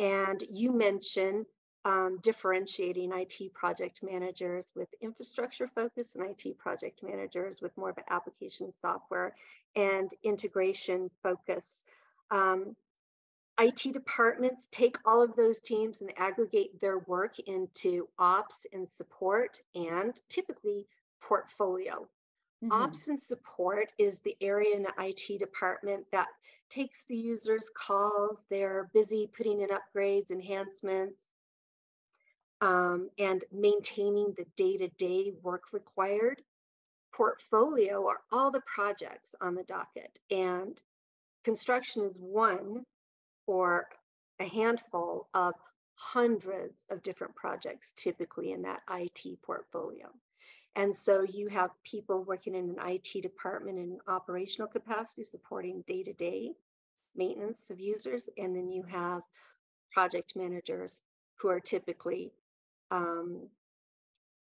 And 0.00 0.42
you 0.50 0.72
mentioned 0.72 1.46
um, 1.84 2.18
differentiating 2.22 3.12
IT 3.12 3.54
project 3.54 4.00
managers 4.02 4.68
with 4.74 4.88
infrastructure 5.00 5.68
focus 5.68 6.16
and 6.16 6.28
IT 6.28 6.58
project 6.58 7.02
managers 7.02 7.62
with 7.62 7.76
more 7.76 7.90
of 7.90 7.98
an 7.98 8.04
application 8.10 8.72
software 8.80 9.34
and 9.76 10.10
integration 10.22 11.10
focus. 11.22 11.84
Um, 12.30 12.76
IT 13.60 13.92
departments 13.92 14.68
take 14.70 14.96
all 15.04 15.20
of 15.20 15.34
those 15.34 15.60
teams 15.60 16.00
and 16.00 16.12
aggregate 16.16 16.80
their 16.80 16.98
work 17.00 17.38
into 17.40 18.08
ops 18.18 18.66
and 18.72 18.88
support 18.88 19.60
and 19.74 20.20
typically 20.28 20.86
portfolio. 21.20 22.08
Mm-hmm. 22.62 22.72
Ops 22.72 23.08
and 23.08 23.20
support 23.20 23.92
is 23.98 24.20
the 24.20 24.36
area 24.40 24.74
in 24.76 24.82
the 24.82 24.94
IT 24.98 25.38
department 25.38 26.04
that 26.12 26.28
takes 26.70 27.04
the 27.04 27.16
user's 27.16 27.70
calls. 27.74 28.44
They're 28.50 28.90
busy 28.92 29.28
putting 29.36 29.60
in 29.60 29.70
upgrades, 29.70 30.30
enhancements, 30.30 31.28
um, 32.60 33.10
and 33.18 33.44
maintaining 33.52 34.34
the 34.36 34.46
day 34.56 34.76
to 34.76 34.88
day 34.88 35.32
work 35.42 35.72
required. 35.72 36.42
Portfolio 37.12 38.06
are 38.06 38.20
all 38.30 38.50
the 38.50 38.62
projects 38.62 39.34
on 39.40 39.54
the 39.54 39.64
docket, 39.64 40.20
and 40.30 40.80
construction 41.44 42.02
is 42.02 42.18
one 42.18 42.84
or 43.46 43.88
a 44.40 44.44
handful 44.44 45.28
of 45.34 45.54
hundreds 45.94 46.84
of 46.90 47.02
different 47.02 47.34
projects 47.34 47.92
typically 47.96 48.52
in 48.52 48.62
that 48.62 48.82
IT 48.90 49.42
portfolio. 49.42 50.08
And 50.76 50.94
so 50.94 51.22
you 51.22 51.48
have 51.48 51.70
people 51.82 52.22
working 52.22 52.54
in 52.54 52.76
an 52.78 52.88
IT 52.88 53.20
department 53.20 53.78
in 53.78 53.98
operational 54.06 54.68
capacity 54.68 55.24
supporting 55.24 55.82
day 55.88 56.04
to 56.04 56.12
day 56.12 56.52
maintenance 57.16 57.70
of 57.70 57.80
users. 57.80 58.28
And 58.38 58.54
then 58.54 58.70
you 58.70 58.84
have 58.84 59.22
project 59.90 60.36
managers 60.36 61.02
who 61.36 61.48
are 61.48 61.58
typically 61.58 62.30
um, 62.90 63.48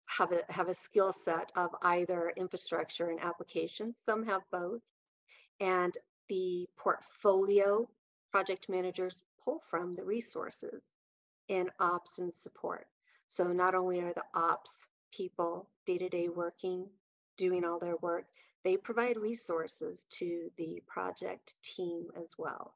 have 0.06 0.32
a 0.32 0.44
have 0.50 0.70
a 0.70 0.74
skill 0.74 1.14
set 1.14 1.52
of 1.56 1.70
either 1.84 2.34
infrastructure 2.36 3.10
and 3.10 3.20
applications. 3.22 3.98
Some 4.04 4.26
have 4.26 4.42
both, 4.52 4.82
and 5.60 5.98
the 6.28 6.68
portfolio 6.78 7.88
project 8.32 8.70
managers 8.70 9.24
pull 9.44 9.60
from 9.70 9.94
the 9.94 10.04
resources 10.04 10.84
in 11.48 11.70
ops 11.80 12.20
and 12.20 12.34
support. 12.36 12.88
So 13.28 13.52
not 13.52 13.76
only 13.76 14.02
are 14.02 14.14
the 14.14 14.26
ops 14.34 14.88
people 15.12 15.70
day 15.86 15.98
to 15.98 16.10
day 16.10 16.30
working, 16.30 16.88
doing 17.38 17.64
all 17.64 17.80
their 17.80 17.98
work, 17.98 18.26
they 18.64 18.78
provide 18.78 19.18
resources 19.18 20.06
to 20.12 20.52
the 20.58 20.82
project 20.88 21.56
team 21.64 22.08
as 22.16 22.36
well. 22.38 22.76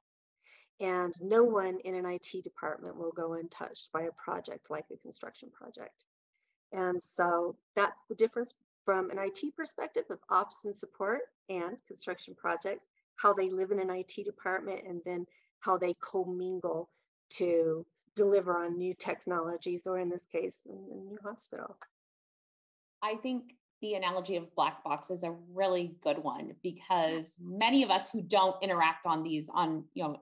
And 0.84 1.14
no 1.22 1.46
one 1.46 1.80
in 1.86 1.96
an 1.96 2.06
IT 2.06 2.44
department 2.44 2.98
will 2.98 3.14
go 3.14 3.34
untouched 3.34 3.88
by 3.94 4.02
a 4.02 4.12
project 4.12 4.70
like 4.70 4.84
a 4.92 4.98
construction 4.98 5.50
project. 5.50 6.04
And 6.74 7.02
so 7.02 7.56
that's 7.74 8.04
the 8.10 8.16
difference 8.16 8.54
from 8.84 9.10
an 9.10 9.18
IT 9.18 9.56
perspective 9.56 10.04
of 10.10 10.20
ops 10.30 10.66
and 10.66 10.76
support 10.76 11.22
and 11.48 11.78
construction 11.88 12.36
projects, 12.36 12.88
how 13.16 13.32
they 13.34 13.50
live 13.50 13.72
in 13.72 13.80
an 13.80 13.90
IT 13.90 14.26
department, 14.26 14.82
and 14.86 15.00
then 15.06 15.26
how 15.62 15.78
they 15.78 15.96
commingle 16.02 16.90
to 17.30 17.86
deliver 18.14 18.58
on 18.58 18.78
new 18.78 18.94
technologies, 18.94 19.88
or 19.88 20.00
in 20.00 20.10
this 20.10 20.26
case, 20.26 20.60
a 20.68 20.74
new 20.74 21.18
hospital. 21.24 21.78
I 23.02 23.16
think 23.16 23.54
the 23.82 23.94
analogy 23.94 24.36
of 24.36 24.54
black 24.54 24.84
box 24.84 25.10
is 25.10 25.24
a 25.24 25.34
really 25.54 25.96
good 26.04 26.18
one 26.18 26.56
because 26.62 27.28
many 27.40 27.84
of 27.84 27.90
us 27.90 28.10
who 28.10 28.22
don't 28.22 28.62
interact 28.62 29.06
on 29.06 29.24
these 29.24 29.50
on 29.54 29.86
you 29.94 30.04
know 30.04 30.22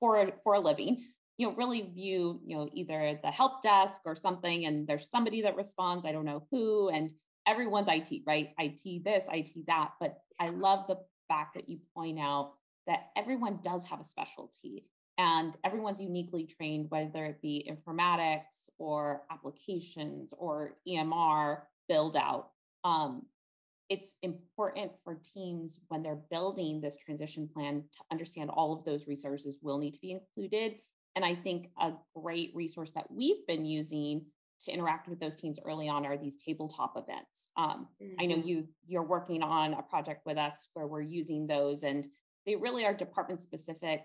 for 0.00 0.30
for 0.44 0.54
a 0.54 0.60
living 0.60 1.04
you 1.36 1.46
know 1.46 1.54
really 1.54 1.82
view 1.82 2.40
you 2.44 2.56
know 2.56 2.68
either 2.74 3.18
the 3.22 3.30
help 3.30 3.62
desk 3.62 4.00
or 4.04 4.14
something 4.14 4.66
and 4.66 4.86
there's 4.86 5.08
somebody 5.08 5.42
that 5.42 5.56
responds 5.56 6.04
i 6.04 6.12
don't 6.12 6.24
know 6.24 6.46
who 6.50 6.88
and 6.88 7.10
everyone's 7.46 7.88
it 7.88 8.22
right? 8.26 8.50
It 8.58 9.04
this 9.04 9.24
it 9.32 9.50
that 9.66 9.92
but 10.00 10.18
i 10.38 10.48
love 10.48 10.86
the 10.86 10.98
fact 11.28 11.54
that 11.54 11.68
you 11.68 11.78
point 11.94 12.18
out 12.18 12.52
that 12.86 13.08
everyone 13.16 13.60
does 13.62 13.84
have 13.86 14.00
a 14.00 14.04
specialty 14.04 14.86
and 15.16 15.56
everyone's 15.64 16.00
uniquely 16.00 16.44
trained 16.44 16.90
whether 16.90 17.24
it 17.26 17.40
be 17.40 17.70
informatics 17.70 18.68
or 18.78 19.22
applications 19.30 20.32
or 20.36 20.74
emr 20.86 21.60
build 21.88 22.16
out 22.16 22.50
um, 22.84 23.22
it's 23.88 24.14
important 24.22 24.92
for 25.02 25.18
teams 25.34 25.80
when 25.88 26.02
they're 26.02 26.20
building 26.30 26.80
this 26.80 26.96
transition 27.04 27.48
plan 27.52 27.84
to 27.92 27.98
understand 28.12 28.50
all 28.50 28.72
of 28.72 28.84
those 28.84 29.06
resources 29.06 29.58
will 29.62 29.78
need 29.78 29.94
to 29.94 30.00
be 30.00 30.12
included. 30.12 30.74
And 31.16 31.24
I 31.24 31.34
think 31.34 31.70
a 31.80 31.92
great 32.14 32.52
resource 32.54 32.92
that 32.92 33.10
we've 33.10 33.46
been 33.46 33.64
using 33.64 34.26
to 34.60 34.72
interact 34.72 35.08
with 35.08 35.20
those 35.20 35.36
teams 35.36 35.58
early 35.64 35.88
on 35.88 36.04
are 36.04 36.16
these 36.16 36.36
tabletop 36.36 36.94
events. 36.96 37.48
Um, 37.56 37.88
mm-hmm. 38.02 38.14
I 38.20 38.26
know 38.26 38.36
mm-hmm. 38.36 38.48
you 38.48 38.68
you're 38.86 39.02
working 39.02 39.42
on 39.42 39.74
a 39.74 39.82
project 39.82 40.26
with 40.26 40.36
us 40.36 40.68
where 40.74 40.86
we're 40.86 41.00
using 41.00 41.46
those, 41.46 41.82
and 41.82 42.06
they 42.44 42.56
really 42.56 42.84
are 42.84 42.94
department 42.94 43.42
specific 43.42 44.02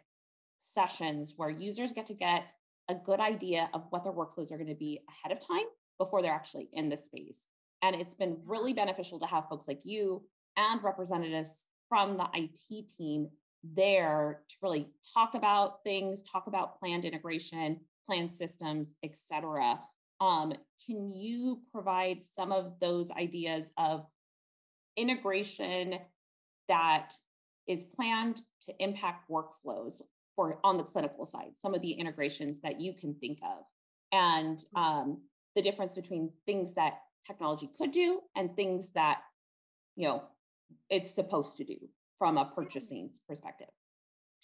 sessions 0.62 1.34
where 1.36 1.50
users 1.50 1.92
get 1.92 2.06
to 2.08 2.14
get 2.14 2.46
a 2.90 2.96
good 2.96 3.20
idea 3.20 3.70
of 3.74 3.84
what 3.90 4.04
their 4.04 4.14
workflows 4.14 4.52
are 4.52 4.58
going 4.58 4.68
to 4.68 4.76
be 4.76 5.02
ahead 5.10 5.36
of 5.36 5.46
time 5.46 5.66
before 5.98 6.22
they're 6.22 6.32
actually 6.32 6.70
in 6.74 6.90
the 6.90 6.98
space. 6.98 7.46
And 7.84 7.96
it's 7.96 8.16
been 8.16 8.38
really 8.46 8.74
beneficial 8.74 9.20
to 9.20 9.28
have 9.28 9.50
folks 9.50 9.68
like 9.68 9.82
you 9.84 10.24
and 10.58 10.82
representatives 10.82 11.68
from 11.90 12.18
the 12.18 12.28
IT 12.34 12.90
team 12.98 13.28
there 13.64 14.42
to 14.50 14.56
really 14.62 14.88
talk 15.14 15.36
about 15.36 15.84
things, 15.84 16.24
talk 16.24 16.48
about 16.48 16.80
planned 16.80 17.06
integration, 17.06 17.82
planned 18.08 18.34
systems, 18.34 18.94
et 19.04 19.16
cetera. 19.30 19.80
Um, 20.22 20.54
can 20.86 21.14
you 21.14 21.62
provide 21.72 22.20
some 22.36 22.52
of 22.52 22.74
those 22.80 23.12
ideas 23.12 23.68
of 23.78 24.06
integration 24.96 25.96
that 26.70 27.14
is 27.68 27.84
planned 27.84 28.42
to 28.62 28.74
impact 28.80 29.30
workflows 29.30 30.02
for 30.36 30.60
on 30.64 30.78
the 30.78 30.84
clinical 30.84 31.26
side, 31.26 31.52
some 31.62 31.74
of 31.74 31.82
the 31.82 31.92
integrations 31.92 32.60
that 32.62 32.82
you 32.82 32.94
can 32.94 33.14
think 33.16 33.40
of, 33.44 33.64
and 34.12 34.64
mm. 34.76 34.80
um, 34.80 35.22
the 35.56 35.62
difference 35.62 35.96
between 35.96 36.32
things 36.46 36.74
that 36.74 37.00
technology 37.26 37.70
could 37.78 37.92
do 37.92 38.22
and 38.36 38.56
things 38.56 38.92
that 38.92 39.20
you 39.96 40.08
know 40.08 40.24
it's 40.90 41.14
supposed 41.14 41.58
to 41.58 41.64
do 41.64 41.78
from 42.18 42.38
a 42.38 42.46
purchasing 42.46 43.10
perspective 43.28 43.68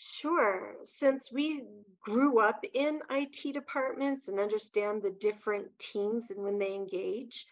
Sure. 0.01 0.77
Since 0.85 1.29
we 1.29 1.61
grew 1.99 2.39
up 2.39 2.63
in 2.73 3.01
IT 3.09 3.53
departments 3.53 4.29
and 4.29 4.39
understand 4.39 5.01
the 5.01 5.11
different 5.11 5.77
teams 5.77 6.31
and 6.31 6.41
when 6.41 6.57
they 6.57 6.73
engage, 6.73 7.45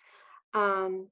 um, 0.54 1.08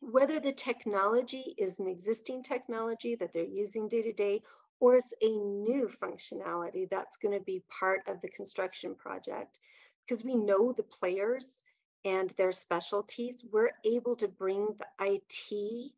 whether 0.00 0.38
the 0.38 0.52
technology 0.52 1.56
is 1.58 1.80
an 1.80 1.88
existing 1.88 2.44
technology 2.44 3.16
that 3.16 3.32
they're 3.32 3.42
using 3.42 3.88
day 3.88 4.02
to 4.02 4.12
day 4.12 4.40
or 4.78 4.94
it's 4.94 5.12
a 5.20 5.26
new 5.26 5.90
functionality 6.00 6.88
that's 6.88 7.16
going 7.16 7.36
to 7.36 7.44
be 7.44 7.64
part 7.68 8.02
of 8.06 8.20
the 8.20 8.28
construction 8.28 8.94
project, 8.94 9.58
because 10.06 10.22
we 10.22 10.36
know 10.36 10.72
the 10.72 10.84
players 10.84 11.64
and 12.08 12.30
their 12.38 12.52
specialties, 12.52 13.44
we're 13.52 13.72
able 13.84 14.16
to 14.16 14.28
bring 14.28 14.66
the 14.78 15.06
IT 15.06 15.92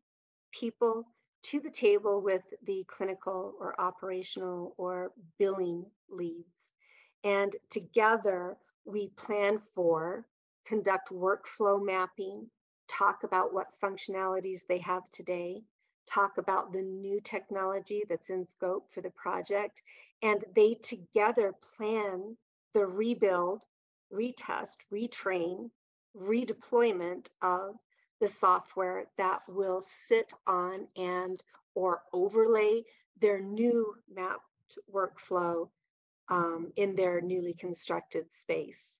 people 0.51 1.07
to 1.43 1.59
the 1.61 1.69
table 1.69 2.21
with 2.21 2.43
the 2.65 2.83
clinical 2.87 3.53
or 3.59 3.79
operational 3.79 4.75
or 4.77 5.13
billing 5.39 5.85
leads. 6.09 6.73
And 7.23 7.55
together 7.69 8.57
we 8.85 9.07
plan 9.15 9.61
for, 9.73 10.25
conduct 10.65 11.09
workflow 11.09 11.83
mapping, 11.83 12.47
talk 12.87 13.23
about 13.23 13.53
what 13.53 13.79
functionalities 13.81 14.67
they 14.67 14.79
have 14.79 15.09
today, 15.11 15.61
talk 16.11 16.37
about 16.37 16.73
the 16.73 16.81
new 16.81 17.21
technology 17.21 18.03
that's 18.09 18.29
in 18.29 18.45
scope 18.45 18.91
for 18.93 19.01
the 19.01 19.11
project, 19.11 19.81
and 20.21 20.43
they 20.55 20.73
together 20.73 21.53
plan 21.75 22.35
the 22.73 22.85
rebuild, 22.85 23.63
retest, 24.13 24.77
retrain, 24.91 25.69
redeployment 26.17 27.27
of 27.41 27.75
the 28.19 28.27
software 28.27 29.05
that 29.17 29.41
will 29.47 29.81
sit 29.81 30.33
on 30.45 30.87
and 30.95 31.43
or 31.75 32.01
overlay 32.13 32.83
their 33.19 33.39
new 33.39 33.95
mapped 34.13 34.77
workflow 34.93 35.67
um, 36.29 36.71
in 36.75 36.95
their 36.95 37.21
newly 37.21 37.53
constructed 37.53 38.31
space. 38.33 38.99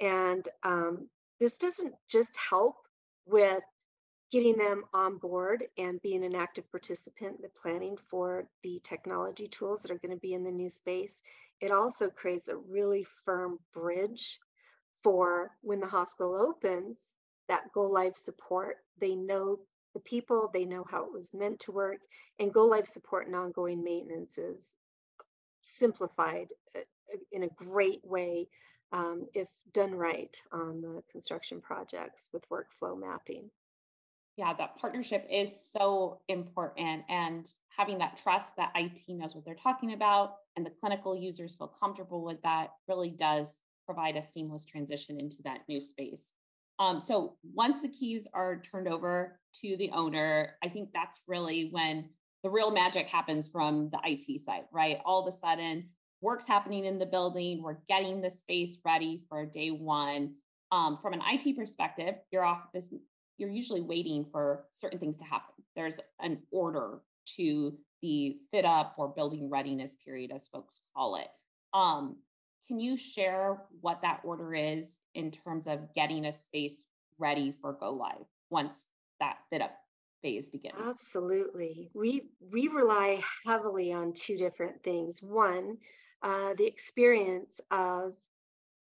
And 0.00 0.46
um, 0.62 1.08
this 1.40 1.58
doesn't 1.58 1.94
just 2.08 2.36
help 2.36 2.76
with 3.26 3.62
getting 4.32 4.56
them 4.56 4.84
on 4.92 5.18
board 5.18 5.64
and 5.78 6.02
being 6.02 6.24
an 6.24 6.34
active 6.34 6.68
participant 6.70 7.36
in 7.36 7.42
the 7.42 7.60
planning 7.60 7.96
for 8.10 8.46
the 8.62 8.80
technology 8.82 9.46
tools 9.46 9.82
that 9.82 9.90
are 9.90 9.98
going 9.98 10.14
to 10.14 10.20
be 10.20 10.34
in 10.34 10.44
the 10.44 10.50
new 10.50 10.68
space. 10.68 11.22
It 11.60 11.70
also 11.70 12.10
creates 12.10 12.48
a 12.48 12.56
really 12.56 13.06
firm 13.24 13.58
bridge 13.72 14.40
for 15.02 15.50
when 15.62 15.80
the 15.80 15.86
hospital 15.86 16.34
opens 16.34 16.96
that 17.48 17.72
go 17.72 17.84
live 17.84 18.16
support. 18.16 18.78
They 19.00 19.14
know 19.14 19.58
the 19.94 20.00
people, 20.00 20.50
they 20.52 20.64
know 20.64 20.84
how 20.90 21.04
it 21.04 21.12
was 21.12 21.32
meant 21.32 21.60
to 21.60 21.72
work, 21.72 21.98
and 22.38 22.52
go 22.52 22.66
live 22.66 22.86
support 22.86 23.26
and 23.26 23.36
ongoing 23.36 23.82
maintenance 23.82 24.38
is 24.38 24.62
simplified 25.62 26.48
uh, 26.76 26.80
in 27.32 27.44
a 27.44 27.48
great 27.48 28.00
way 28.04 28.48
um, 28.92 29.26
if 29.34 29.48
done 29.72 29.94
right 29.94 30.40
on 30.52 30.80
the 30.80 31.02
construction 31.10 31.60
projects 31.60 32.28
with 32.32 32.48
workflow 32.50 32.98
mapping. 32.98 33.50
Yeah, 34.36 34.52
that 34.58 34.76
partnership 34.78 35.26
is 35.30 35.48
so 35.72 36.20
important. 36.28 37.04
And 37.08 37.50
having 37.74 37.98
that 37.98 38.18
trust 38.22 38.54
that 38.56 38.72
IT 38.74 39.00
knows 39.08 39.34
what 39.34 39.44
they're 39.46 39.54
talking 39.54 39.94
about 39.94 40.34
and 40.56 40.66
the 40.66 40.72
clinical 40.78 41.16
users 41.16 41.54
feel 41.54 41.72
comfortable 41.80 42.22
with 42.22 42.42
that 42.42 42.68
really 42.86 43.10
does 43.10 43.48
provide 43.86 44.16
a 44.16 44.22
seamless 44.22 44.64
transition 44.64 45.18
into 45.18 45.36
that 45.44 45.60
new 45.68 45.80
space. 45.80 46.32
Um, 46.78 47.02
so 47.04 47.36
once 47.54 47.80
the 47.80 47.88
keys 47.88 48.28
are 48.34 48.60
turned 48.70 48.88
over 48.88 49.40
to 49.62 49.76
the 49.78 49.90
owner, 49.92 50.56
I 50.62 50.68
think 50.68 50.90
that's 50.92 51.20
really 51.26 51.68
when 51.70 52.10
the 52.42 52.50
real 52.50 52.70
magic 52.70 53.06
happens 53.06 53.48
from 53.48 53.90
the 53.90 53.98
IT 54.04 54.44
side, 54.44 54.64
right? 54.72 54.98
All 55.04 55.26
of 55.26 55.32
a 55.32 55.36
sudden, 55.38 55.88
work's 56.20 56.46
happening 56.46 56.84
in 56.84 56.98
the 56.98 57.06
building. 57.06 57.62
We're 57.62 57.78
getting 57.88 58.20
the 58.20 58.30
space 58.30 58.78
ready 58.84 59.22
for 59.28 59.46
day 59.46 59.70
one. 59.70 60.34
Um, 60.70 60.98
from 61.00 61.12
an 61.12 61.22
IT 61.30 61.56
perspective, 61.56 62.16
your 62.30 62.44
office, 62.44 62.92
you're 63.38 63.50
usually 63.50 63.80
waiting 63.80 64.26
for 64.30 64.66
certain 64.74 64.98
things 64.98 65.16
to 65.18 65.24
happen. 65.24 65.54
There's 65.74 65.94
an 66.20 66.42
order 66.50 67.00
to 67.36 67.78
the 68.02 68.38
fit 68.52 68.64
up 68.64 68.94
or 68.98 69.08
building 69.08 69.48
readiness 69.48 69.96
period, 70.04 70.30
as 70.34 70.48
folks 70.48 70.80
call 70.94 71.16
it. 71.16 71.28
Um, 71.72 72.16
can 72.66 72.78
you 72.78 72.96
share 72.96 73.62
what 73.80 74.02
that 74.02 74.20
order 74.24 74.54
is 74.54 74.98
in 75.14 75.30
terms 75.30 75.66
of 75.66 75.94
getting 75.94 76.26
a 76.26 76.32
space 76.34 76.84
ready 77.18 77.54
for 77.60 77.72
go 77.72 77.92
live 77.92 78.26
once 78.50 78.78
that 79.20 79.38
fit 79.50 79.62
up 79.62 79.72
phase 80.22 80.48
begins? 80.48 80.74
Absolutely. 80.84 81.90
We 81.94 82.24
we 82.52 82.68
rely 82.68 83.22
heavily 83.44 83.92
on 83.92 84.12
two 84.12 84.36
different 84.36 84.82
things. 84.82 85.22
One, 85.22 85.78
uh, 86.22 86.54
the 86.54 86.66
experience 86.66 87.60
of 87.70 88.14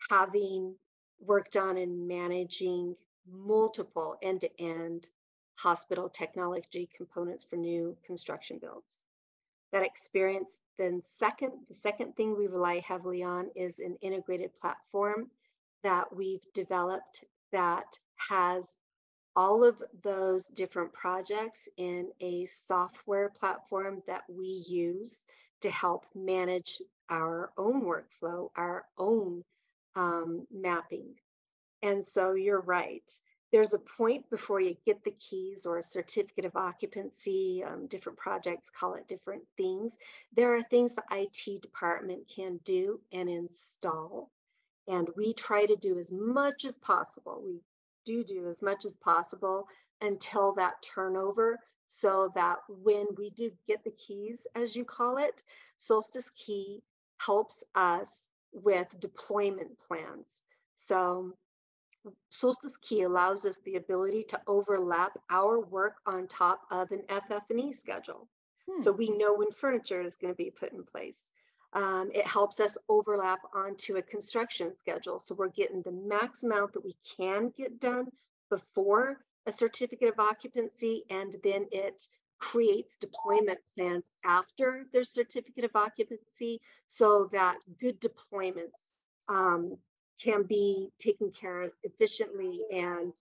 having 0.10 0.76
worked 1.20 1.56
on 1.56 1.78
and 1.78 2.08
managing 2.08 2.96
multiple 3.30 4.18
end-to-end 4.22 5.10
hospital 5.56 6.10
technology 6.10 6.90
components 6.96 7.46
for 7.50 7.56
new 7.56 7.96
construction 8.06 8.60
builds. 8.60 9.00
That 9.74 9.84
experience 9.84 10.58
then 10.78 11.02
second, 11.04 11.52
the 11.68 11.74
second 11.74 12.16
thing 12.16 12.38
we 12.38 12.48
rely 12.48 12.80
heavily 12.80 13.24
on 13.24 13.50
is 13.56 13.80
an 13.80 13.98
integrated 14.02 14.52
platform 14.62 15.30
that 15.84 16.16
we've 16.16 16.46
developed 16.54 17.26
that 17.52 18.00
has 18.16 18.78
all 19.36 19.64
of 19.64 19.82
those 20.04 20.46
different 20.46 20.94
projects 20.94 21.68
in 21.78 22.10
a 22.22 22.46
software 22.46 23.30
platform 23.30 24.02
that 24.08 24.24
we 24.30 24.64
use 24.68 25.24
to 25.62 25.72
help 25.72 26.06
manage 26.14 26.82
our 27.10 27.52
own 27.58 27.82
workflow, 27.82 28.50
our 28.56 28.86
own 28.98 29.44
um, 29.96 30.46
mapping. 30.52 31.16
And 31.82 32.04
so 32.04 32.34
you're 32.34 32.62
right 32.62 33.12
there's 33.54 33.76
a 33.76 33.80
point 33.80 34.28
before 34.32 34.60
you 34.60 34.76
get 34.84 35.04
the 35.04 35.12
keys 35.12 35.68
or 35.68 35.78
a 35.78 35.84
certificate 35.84 36.44
of 36.44 36.56
occupancy. 36.56 37.64
Um, 37.64 37.86
different 37.86 38.18
projects 38.18 38.72
call 38.72 38.96
it 38.96 39.08
different 39.08 39.44
things. 39.58 40.00
There 40.36 40.56
are 40.56 40.64
things 40.64 40.96
the 40.96 41.04
IT 41.12 41.62
department 41.62 42.28
can 42.28 42.60
do 42.66 43.00
and 43.12 43.30
install. 43.30 44.32
And 44.88 45.08
we 45.16 45.34
try 45.34 45.68
to 45.68 45.76
do 45.76 46.00
as 46.00 46.12
much 46.12 46.66
as 46.66 46.80
possible. 46.80 47.44
We 47.46 47.62
do 48.06 48.24
do 48.24 48.48
as 48.50 48.64
much 48.64 48.86
as 48.86 48.98
possible 48.98 49.68
until 50.02 50.54
that 50.54 50.82
turnover 50.82 51.60
so 51.88 52.32
that 52.34 52.58
when 52.68 53.06
we 53.20 53.30
do 53.30 53.52
get 53.68 53.84
the 53.84 53.92
keys, 53.92 54.48
as 54.56 54.76
you 54.76 54.84
call 54.84 55.18
it, 55.18 55.44
Solstice 55.78 56.32
Key 56.32 56.82
helps 57.20 57.64
us 57.76 58.30
with 58.52 59.00
deployment 59.00 59.78
plans. 59.78 60.42
So 60.76 61.34
Solstice 62.30 62.78
Key 62.78 63.04
allows 63.04 63.46
us 63.46 63.58
the 63.64 63.76
ability 63.76 64.24
to 64.26 64.42
overlap 64.48 65.18
our 65.30 65.60
work 65.60 65.96
on 66.06 66.28
top 66.28 66.62
of 66.72 66.92
an 66.92 67.04
FF&E 67.10 67.74
schedule. 67.74 68.28
Hmm. 68.70 68.82
So 68.82 68.92
we 68.92 69.10
know 69.10 69.34
when 69.34 69.52
furniture 69.52 70.02
is 70.02 70.16
going 70.16 70.34
to 70.34 70.38
be 70.38 70.52
put 70.52 70.74
in 70.74 70.84
place. 70.84 71.30
Um, 71.74 72.12
it 72.14 72.28
helps 72.28 72.60
us 72.60 72.78
overlap 72.88 73.40
onto 73.54 73.98
a 73.98 74.02
construction 74.02 74.78
schedule. 74.78 75.18
So 75.20 75.34
we're 75.34 75.50
getting 75.50 75.82
the 75.82 75.92
max 75.92 76.44
amount 76.44 76.74
that 76.74 76.86
we 76.86 76.96
can 77.18 77.52
get 77.58 77.80
done 77.80 78.12
before 78.50 79.20
a 79.46 79.52
certificate 79.52 80.10
of 80.10 80.20
occupancy, 80.20 81.04
and 81.10 81.36
then 81.44 81.68
it 81.72 82.08
creates 82.38 82.98
deployment 82.98 83.60
plans 83.76 84.06
after 84.24 84.86
their 84.92 85.04
certificate 85.04 85.64
of 85.64 85.76
occupancy 85.76 86.62
so 86.88 87.30
that 87.32 87.58
good 87.80 88.00
deployments 88.02 88.94
um, 89.30 89.78
can 90.22 90.44
be 90.44 90.90
taken 91.00 91.32
care 91.32 91.62
of 91.62 91.72
efficiently 91.84 92.62
and 92.72 93.14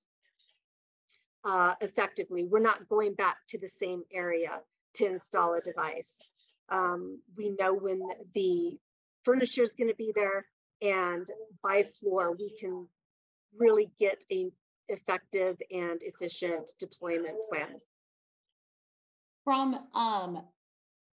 uh, 1.45 1.75
effectively. 1.81 2.45
We're 2.45 2.61
not 2.61 2.89
going 2.89 3.15
back 3.15 3.39
to 3.49 3.59
the 3.59 3.69
same 3.69 4.03
area 4.13 4.61
to 4.95 5.07
install 5.07 5.55
a 5.55 5.61
device. 5.61 6.29
Um, 6.69 7.21
we 7.37 7.57
know 7.59 7.75
when 7.75 8.01
the 8.35 8.79
furniture 9.25 9.63
is 9.63 9.75
going 9.75 9.91
to 9.91 9.97
be 9.97 10.13
there 10.15 10.47
and 10.81 11.27
by 11.63 11.85
floor 11.85 12.33
we 12.33 12.55
can 12.59 12.87
really 13.57 13.91
get 13.99 14.25
a 14.31 14.51
effective 14.89 15.57
and 15.71 16.03
efficient 16.03 16.71
deployment 16.79 17.37
plan. 17.51 17.81
From 19.45 19.79
um, 19.95 20.43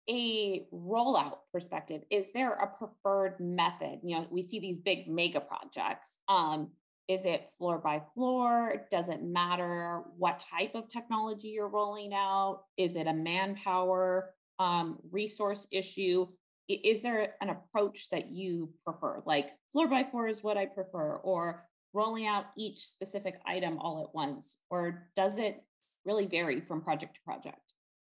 a 0.08 0.66
rollout 0.72 1.38
perspective, 1.52 2.02
is 2.10 2.26
there 2.32 2.52
a 2.52 2.66
preferred 2.66 3.40
method? 3.40 4.00
You 4.02 4.16
know, 4.16 4.26
we 4.30 4.42
see 4.42 4.60
these 4.60 4.78
big 4.78 5.08
mega 5.08 5.40
projects. 5.40 6.18
Um, 6.28 6.70
is 7.08 7.24
it 7.24 7.50
floor 7.58 7.78
by 7.78 8.02
floor? 8.14 8.86
Does 8.90 9.08
it 9.08 9.22
matter 9.22 10.02
what 10.18 10.42
type 10.50 10.74
of 10.74 10.90
technology 10.90 11.48
you're 11.48 11.68
rolling 11.68 12.12
out? 12.12 12.62
Is 12.76 12.96
it 12.96 13.06
a 13.06 13.12
manpower 13.12 14.34
um, 14.58 14.98
resource 15.10 15.66
issue? 15.70 16.26
Is 16.68 17.02
there 17.02 17.34
an 17.40 17.50
approach 17.50 18.10
that 18.10 18.30
you 18.30 18.70
prefer? 18.84 19.22
Like 19.24 19.50
floor 19.72 19.88
by 19.88 20.02
floor 20.04 20.26
is 20.26 20.42
what 20.42 20.56
I 20.56 20.66
prefer, 20.66 21.16
or 21.16 21.64
rolling 21.92 22.26
out 22.26 22.46
each 22.56 22.84
specific 22.84 23.40
item 23.46 23.78
all 23.78 24.02
at 24.02 24.14
once? 24.14 24.56
Or 24.68 25.08
does 25.14 25.38
it 25.38 25.62
really 26.04 26.26
vary 26.26 26.60
from 26.60 26.80
project 26.82 27.14
to 27.14 27.20
project? 27.24 27.65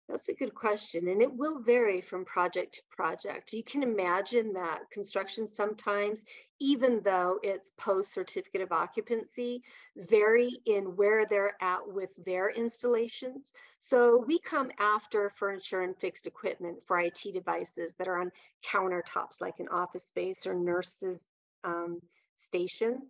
That's 0.09 0.29
a 0.29 0.33
good 0.33 0.55
question, 0.55 1.09
and 1.09 1.21
it 1.21 1.33
will 1.33 1.59
vary 1.59 1.99
from 1.99 2.23
project 2.23 2.75
to 2.75 2.81
project. 2.89 3.51
You 3.51 3.61
can 3.61 3.83
imagine 3.83 4.53
that 4.53 4.89
construction 4.89 5.51
sometimes, 5.51 6.23
even 6.59 7.01
though 7.03 7.39
it's 7.43 7.71
post 7.77 8.13
certificate 8.13 8.61
of 8.61 8.71
occupancy, 8.71 9.63
vary 9.97 10.61
in 10.65 10.95
where 10.95 11.25
they're 11.25 11.57
at 11.59 11.85
with 11.85 12.09
their 12.23 12.51
installations. 12.51 13.51
So 13.79 14.23
we 14.25 14.39
come 14.39 14.71
after 14.79 15.29
furniture 15.29 15.81
and 15.81 15.97
fixed 15.97 16.25
equipment 16.25 16.77
for 16.85 16.99
IT 17.01 17.19
devices 17.33 17.93
that 17.97 18.07
are 18.07 18.21
on 18.21 18.31
countertops, 18.65 19.41
like 19.41 19.59
an 19.59 19.67
office 19.67 20.05
space 20.05 20.47
or 20.47 20.53
nurses' 20.53 21.19
um, 21.65 22.01
stations. 22.37 23.03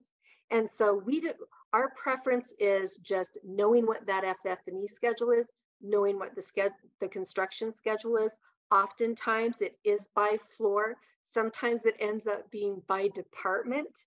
And 0.49 0.67
so 0.67 0.95
we 0.95 1.19
do, 1.19 1.33
our 1.73 1.91
preference 1.91 2.53
is 2.57 2.97
just 2.97 3.37
knowing 3.45 3.85
what 3.85 4.05
that 4.07 4.23
FF&E 4.41 4.87
schedule 4.87 5.29
is, 5.29 5.51
knowing 5.81 6.17
what 6.19 6.35
the 6.35 6.41
schedule, 6.41 6.75
the 6.99 7.07
construction 7.07 7.73
schedule 7.73 8.17
is. 8.17 8.39
Oftentimes 8.71 9.61
it 9.61 9.77
is 9.83 10.09
by 10.15 10.37
floor. 10.49 10.95
Sometimes 11.27 11.85
it 11.85 11.95
ends 11.99 12.27
up 12.27 12.49
being 12.51 12.81
by 12.87 13.09
department 13.09 14.05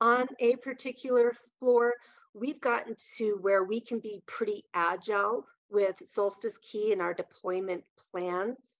on 0.00 0.26
a 0.40 0.56
particular 0.56 1.32
floor. 1.60 1.94
We've 2.34 2.60
gotten 2.60 2.96
to 3.16 3.38
where 3.40 3.64
we 3.64 3.80
can 3.80 3.98
be 4.00 4.22
pretty 4.26 4.64
agile 4.74 5.46
with 5.70 5.96
Solstice 6.04 6.58
Key 6.58 6.92
and 6.92 7.00
our 7.00 7.14
deployment 7.14 7.84
plans 8.10 8.78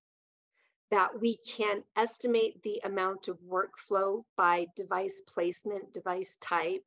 that 0.91 1.19
we 1.21 1.39
can 1.47 1.83
estimate 1.97 2.63
the 2.63 2.81
amount 2.85 3.29
of 3.29 3.41
workflow 3.41 4.23
by 4.37 4.67
device 4.77 5.23
placement, 5.27 5.91
device 5.95 6.37
type, 6.43 6.85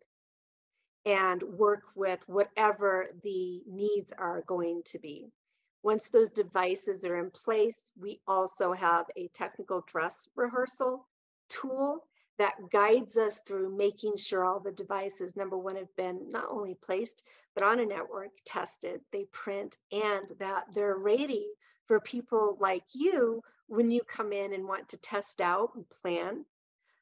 and 1.06 1.42
work 1.42 1.84
with 1.96 2.20
whatever 2.28 3.08
the 3.24 3.62
needs 3.68 4.14
are 4.18 4.44
going 4.48 4.84
to 4.86 5.00
be. 5.00 5.32
Once 5.86 6.08
those 6.08 6.32
devices 6.32 7.06
are 7.06 7.18
in 7.18 7.30
place, 7.30 7.92
we 8.02 8.20
also 8.28 8.74
have 8.74 9.06
a 9.18 9.28
technical 9.28 9.82
dress 9.82 10.28
rehearsal 10.36 11.08
tool 11.48 12.08
that 12.40 12.56
guides 12.72 13.18
us 13.18 13.40
through 13.42 13.70
making 13.70 14.16
sure 14.18 14.44
all 14.44 14.60
the 14.60 14.72
devices, 14.72 15.36
number 15.36 15.56
one, 15.56 15.76
have 15.76 15.96
been 15.96 16.20
not 16.32 16.48
only 16.50 16.74
placed, 16.74 17.24
but 17.54 17.64
on 17.64 17.80
a 17.80 17.86
network, 17.86 18.32
tested, 18.46 19.00
they 19.12 19.26
print, 19.26 19.78
and 19.92 20.32
that 20.40 20.64
they're 20.74 20.98
ready 20.98 21.46
for 21.86 22.00
people 22.00 22.58
like 22.60 22.86
you 22.94 23.40
when 23.68 23.92
you 23.92 24.02
come 24.08 24.34
in 24.34 24.54
and 24.54 24.68
want 24.68 24.90
to 24.90 24.98
test 24.98 25.40
out 25.40 25.70
and 25.76 25.88
plan 25.88 26.44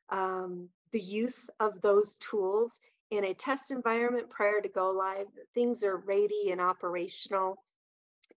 um, 0.09 0.67
the 0.91 0.99
use 0.99 1.49
of 1.61 1.79
those 1.79 2.17
tools 2.17 2.81
in 3.11 3.23
a 3.23 3.33
test 3.33 3.71
environment 3.71 4.29
prior 4.29 4.59
to 4.59 4.67
go 4.67 4.89
live. 4.91 5.27
Things 5.53 5.85
are 5.85 6.03
ready 6.05 6.51
and 6.51 6.59
operational 6.59 7.63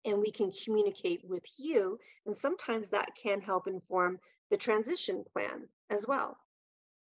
and 0.05 0.19
we 0.19 0.31
can 0.31 0.51
communicate 0.65 1.21
with 1.25 1.45
you. 1.59 1.99
And 2.27 2.37
sometimes 2.37 2.91
that 2.91 3.09
can 3.21 3.41
help 3.41 3.67
inform 3.67 4.19
the 4.51 4.57
transition 4.57 5.25
plan 5.33 5.69
as 5.91 6.07
well. 6.07 6.37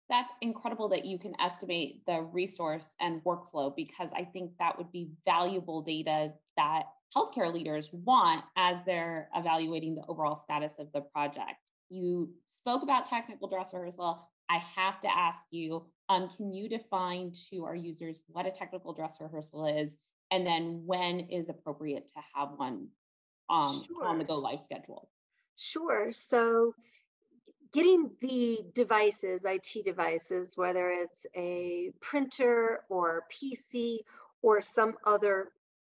That's 0.10 0.32
incredible 0.42 0.88
that 0.90 1.06
you 1.06 1.20
can 1.20 1.34
estimate 1.42 2.06
the 2.06 2.22
resource 2.22 2.86
and 3.02 3.22
workflow 3.26 3.76
because 3.76 4.10
I 4.16 4.24
think 4.24 4.52
that 4.60 4.78
would 4.78 4.92
be 4.92 5.10
valuable 5.26 5.82
data 5.82 6.32
that 6.56 6.84
healthcare 7.16 7.54
leaders 7.54 7.90
want 7.92 8.44
as 8.56 8.78
they're 8.86 9.30
evaluating 9.36 9.96
the 9.96 10.04
overall 10.08 10.38
status 10.38 10.74
of 10.80 10.88
the 10.94 11.02
project. 11.02 11.72
You 11.90 12.30
spoke 12.48 12.84
about 12.84 13.06
technical 13.06 13.50
dress 13.50 13.70
rehearsal. 13.74 14.30
I 14.50 14.58
have 14.58 15.02
to 15.02 15.10
ask 15.14 15.42
you, 15.52 15.86
um, 16.10 16.30
can 16.30 16.54
you 16.54 16.70
define 16.70 17.34
to 17.50 17.66
our 17.66 17.76
users 17.76 18.20
what 18.28 18.46
a 18.46 18.52
technical 18.52 18.94
dress 18.94 19.18
rehearsal 19.20 19.66
is 19.66 19.96
and 20.32 20.46
then 20.46 20.84
when 20.86 21.22
is 21.22 21.50
appropriate 21.50 22.08
to 22.10 22.22
have 22.34 22.50
one 22.58 22.88
um, 23.50 23.84
sure. 23.86 24.06
on 24.06 24.20
the 24.20 24.26
go 24.26 24.36
live 24.36 24.62
schedule? 24.62 25.10
Sure. 25.56 26.12
So 26.12 26.74
getting 27.74 28.12
the 28.22 28.60
devices, 28.74 29.46
IT 29.46 29.86
devices, 29.86 30.54
whether 30.56 30.90
it's 30.90 31.26
a 31.36 31.92
printer 32.02 32.84
or 32.90 33.24
PC 33.32 34.00
or 34.42 34.62
some 34.62 34.96
other 35.06 35.52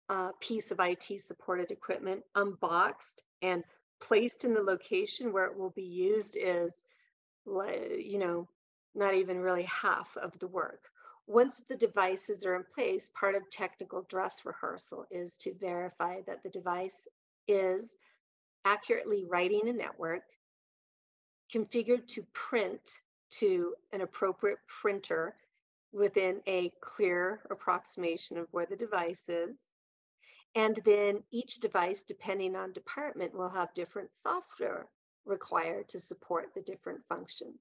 uh, 0.09 0.31
piece 0.41 0.71
of 0.71 0.81
IT 0.81 1.21
supported 1.21 1.71
equipment 1.71 2.23
unboxed 2.35 3.23
and 3.43 3.63
placed 4.01 4.45
in 4.45 4.55
the 4.55 4.63
location 4.63 5.33
where 5.33 5.45
it 5.45 5.57
will 5.57 5.71
be 5.71 5.83
used 5.83 6.37
is, 6.41 6.73
you 7.47 8.19
know, 8.19 8.49
not 8.95 9.15
even 9.15 9.39
really 9.39 9.65
half 9.65 10.17
of 10.17 10.39
the 10.39 10.47
work. 10.47 10.91
Once 11.29 11.61
the 11.69 11.77
devices 11.77 12.47
are 12.47 12.57
in 12.57 12.65
place, 12.65 13.11
part 13.11 13.35
of 13.35 13.51
technical 13.51 14.01
dress 14.09 14.47
rehearsal 14.47 15.05
is 15.11 15.37
to 15.37 15.53
verify 15.61 16.23
that 16.23 16.43
the 16.43 16.49
device 16.49 17.07
is 17.47 17.97
accurately 18.65 19.27
writing 19.27 19.69
a 19.69 19.73
network, 19.75 20.23
configured 21.53 22.07
to 22.07 22.23
print 22.33 23.03
to 23.29 23.75
an 23.93 24.01
appropriate 24.01 24.59
printer 24.67 25.37
within 25.93 26.41
a 26.47 26.73
clear 26.81 27.43
approximation 27.51 28.39
of 28.39 28.49
where 28.53 28.67
the 28.67 28.77
device 28.77 29.29
is. 29.29 29.71
And 30.55 30.77
then 30.87 31.23
each 31.31 31.61
device, 31.61 32.05
depending 32.05 32.57
on 32.57 32.73
department, 32.73 33.35
will 33.35 33.51
have 33.51 33.75
different 33.75 34.15
software 34.15 34.87
required 35.27 35.89
to 35.89 35.99
support 35.99 36.55
the 36.55 36.63
different 36.63 37.01
functions. 37.07 37.61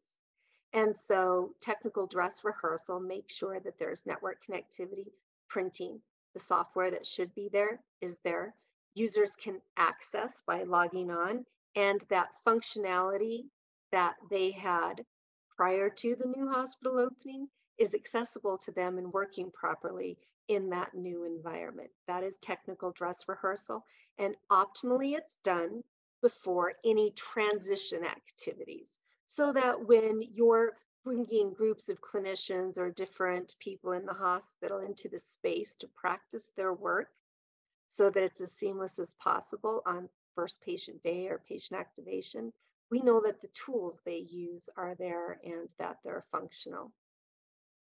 And 0.74 0.96
so 0.96 1.56
technical 1.62 2.08
dress 2.08 2.44
rehearsal 2.44 3.00
makes 3.00 3.34
sure 3.34 3.60
that 3.60 3.80
there's 3.80 4.06
network 4.06 4.46
connectivity, 4.46 5.12
printing, 5.48 6.02
the 6.34 6.40
software 6.40 6.92
that 6.92 7.06
should 7.06 7.34
be 7.34 7.50
there 7.50 7.80
is 8.02 8.20
there. 8.24 8.54
Users 8.94 9.36
can 9.36 9.62
access 9.78 10.44
by 10.46 10.64
logging 10.64 11.10
on 11.10 11.46
and 11.76 12.04
that 12.10 12.30
functionality 12.46 13.46
that 13.92 14.16
they 14.30 14.52
had 14.52 15.06
prior 15.56 15.90
to 15.90 16.16
the 16.16 16.28
new 16.28 16.50
hospital 16.50 17.00
opening 17.00 17.48
is 17.78 17.96
accessible 17.96 18.58
to 18.58 18.72
them 18.72 18.98
and 18.98 19.14
working 19.14 19.52
properly 19.52 20.18
in 20.48 20.70
that 20.70 20.94
new 20.94 21.24
environment. 21.24 21.90
That 22.08 22.24
is 22.24 22.40
technical 22.40 22.92
dress 22.92 23.28
rehearsal. 23.28 23.86
And 24.18 24.36
optimally, 24.52 25.16
it's 25.16 25.38
done 25.44 25.84
before 26.22 26.74
any 26.84 27.12
transition 27.12 28.04
activities 28.04 29.00
so 29.28 29.52
that 29.54 29.88
when 29.88 30.24
you're 30.34 30.78
bringing 31.04 31.54
groups 31.54 31.90
of 31.90 32.02
clinicians 32.02 32.78
or 32.78 32.90
different 32.90 33.56
people 33.60 33.92
in 33.92 34.06
the 34.06 34.14
hospital 34.14 34.80
into 34.80 35.08
the 35.08 35.20
space 35.20 35.76
to 35.76 35.88
practice 35.96 36.52
their 36.58 36.74
work 36.74 37.10
so 37.90 38.10
that 38.10 38.24
it's 38.24 38.42
as 38.42 38.52
seamless 38.52 39.00
as 39.00 39.14
possible 39.16 39.82
on 39.86 40.10
first 40.36 40.62
patient 40.62 41.02
day 41.04 41.28
or 41.28 41.42
patient 41.48 41.80
activation, 41.80 42.52
we 42.90 43.02
know 43.02 43.22
that 43.26 43.42
the 43.42 43.50
tools 43.50 44.00
they 44.06 44.26
use 44.30 44.70
are 44.78 44.96
there 44.96 45.40
and 45.44 45.68
that 45.78 45.98
they're 46.04 46.26
functional. 46.32 46.92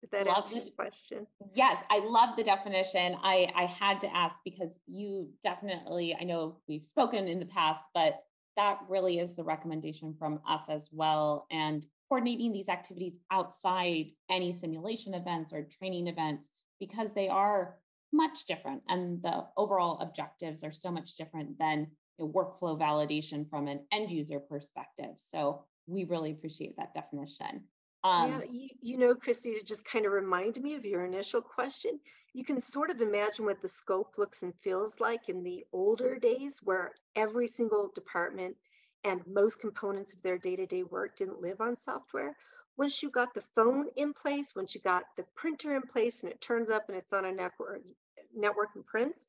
Did 0.02 0.12
that 0.12 0.28
love 0.28 0.46
answer 0.46 0.64
the 0.64 0.72
question? 0.72 1.28
Yes, 1.54 1.84
I 1.90 2.00
love 2.00 2.38
the 2.38 2.44
definition. 2.44 3.18
I, 3.22 3.52
I 3.56 3.66
had 3.66 4.00
to 4.02 4.16
ask 4.16 4.38
because 4.46 4.80
you 4.88 5.30
definitely, 5.44 6.16
I 6.20 6.24
know 6.24 6.58
we've 6.68 6.86
spoken 6.86 7.28
in 7.28 7.40
the 7.40 7.46
past, 7.46 7.82
but 7.94 8.24
that 8.60 8.80
really 8.90 9.20
is 9.20 9.36
the 9.36 9.44
recommendation 9.44 10.14
from 10.20 10.42
us 10.48 10.64
as 10.68 10.90
well. 10.92 11.48
And 11.50 11.86
coordinating 12.10 12.52
these 12.52 12.68
activities 12.68 13.18
outside 13.32 14.08
any 14.30 14.52
simulation 14.52 15.14
events 15.14 15.54
or 15.54 15.66
training 15.80 16.08
events 16.08 16.50
because 16.78 17.14
they 17.14 17.30
are 17.30 17.78
much 18.12 18.46
different 18.48 18.82
and 18.90 19.24
the 19.24 19.46
overall 19.56 20.00
objectives 20.02 20.64
are 20.64 20.74
so 20.74 20.92
much 20.92 21.16
different 21.16 21.58
than 21.58 21.88
a 22.20 22.24
workflow 22.24 22.78
validation 22.78 23.50
from 23.50 23.70
an 23.70 23.80
end 23.94 24.12
user 24.12 24.42
perspective. 24.42 25.14
So 25.16 25.64
we 25.88 26.04
really 26.04 26.32
appreciate 26.32 26.76
that 26.76 26.94
definition. 26.94 27.64
Um, 28.04 28.30
yeah, 28.30 28.42
you, 28.52 28.70
you 28.82 28.98
know, 28.98 29.16
Christy, 29.16 29.54
to 29.54 29.64
just 29.64 29.86
kind 29.86 30.06
of 30.06 30.12
remind 30.12 30.62
me 30.62 30.76
of 30.76 30.84
your 30.84 31.06
initial 31.06 31.42
question, 31.42 31.98
you 32.34 32.44
can 32.44 32.62
sort 32.62 32.90
of 32.90 33.02
imagine 33.02 33.46
what 33.46 33.62
the 33.62 33.68
scope 33.68 34.18
looks 34.18 34.44
and 34.44 34.54
feels 34.56 35.00
like 35.00 35.30
in 35.30 35.44
the 35.44 35.66
older 35.74 36.18
days 36.18 36.60
where 36.64 36.94
every 37.16 37.48
single 37.48 37.92
department 37.96 38.56
and 39.04 39.26
most 39.26 39.60
components 39.60 40.14
of 40.14 40.22
their 40.22 40.38
day-to-day 40.38 40.84
work 40.84 41.16
didn't 41.16 41.42
live 41.42 41.62
on 41.62 41.76
software. 41.76 42.36
Once 42.78 43.02
you 43.02 43.10
got 43.10 43.34
the 43.34 43.44
phone 43.56 43.88
in 43.96 44.14
place, 44.14 44.56
once 44.56 44.76
you 44.76 44.82
got 44.82 45.04
the 45.18 45.24
printer 45.36 45.76
in 45.76 45.82
place 45.82 46.24
and 46.24 46.32
it 46.32 46.40
turns 46.42 46.70
up 46.70 46.88
and 46.88 46.98
it's 46.98 47.14
on 47.14 47.26
a 47.26 47.32
network, 47.32 47.80
uh, 47.80 48.22
network 48.36 48.70
and 48.76 48.86
prints, 48.86 49.26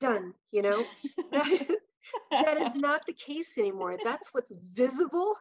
done, 0.00 0.34
you 0.50 0.62
know? 0.62 0.84
that 1.32 2.60
is 2.60 2.74
not 2.74 3.06
the 3.06 3.12
case 3.12 3.56
anymore. 3.58 3.96
That's 4.02 4.28
what's 4.34 4.52
visible 4.74 5.34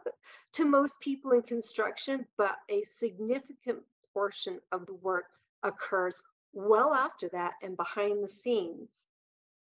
to 0.53 0.65
most 0.65 0.99
people 0.99 1.31
in 1.31 1.41
construction, 1.41 2.25
but 2.37 2.57
a 2.69 2.83
significant 2.83 3.79
portion 4.13 4.59
of 4.71 4.85
the 4.85 4.93
work 4.93 5.25
occurs 5.63 6.21
well 6.53 6.93
after 6.93 7.29
that 7.29 7.53
and 7.61 7.77
behind 7.77 8.23
the 8.23 8.29
scenes 8.29 9.05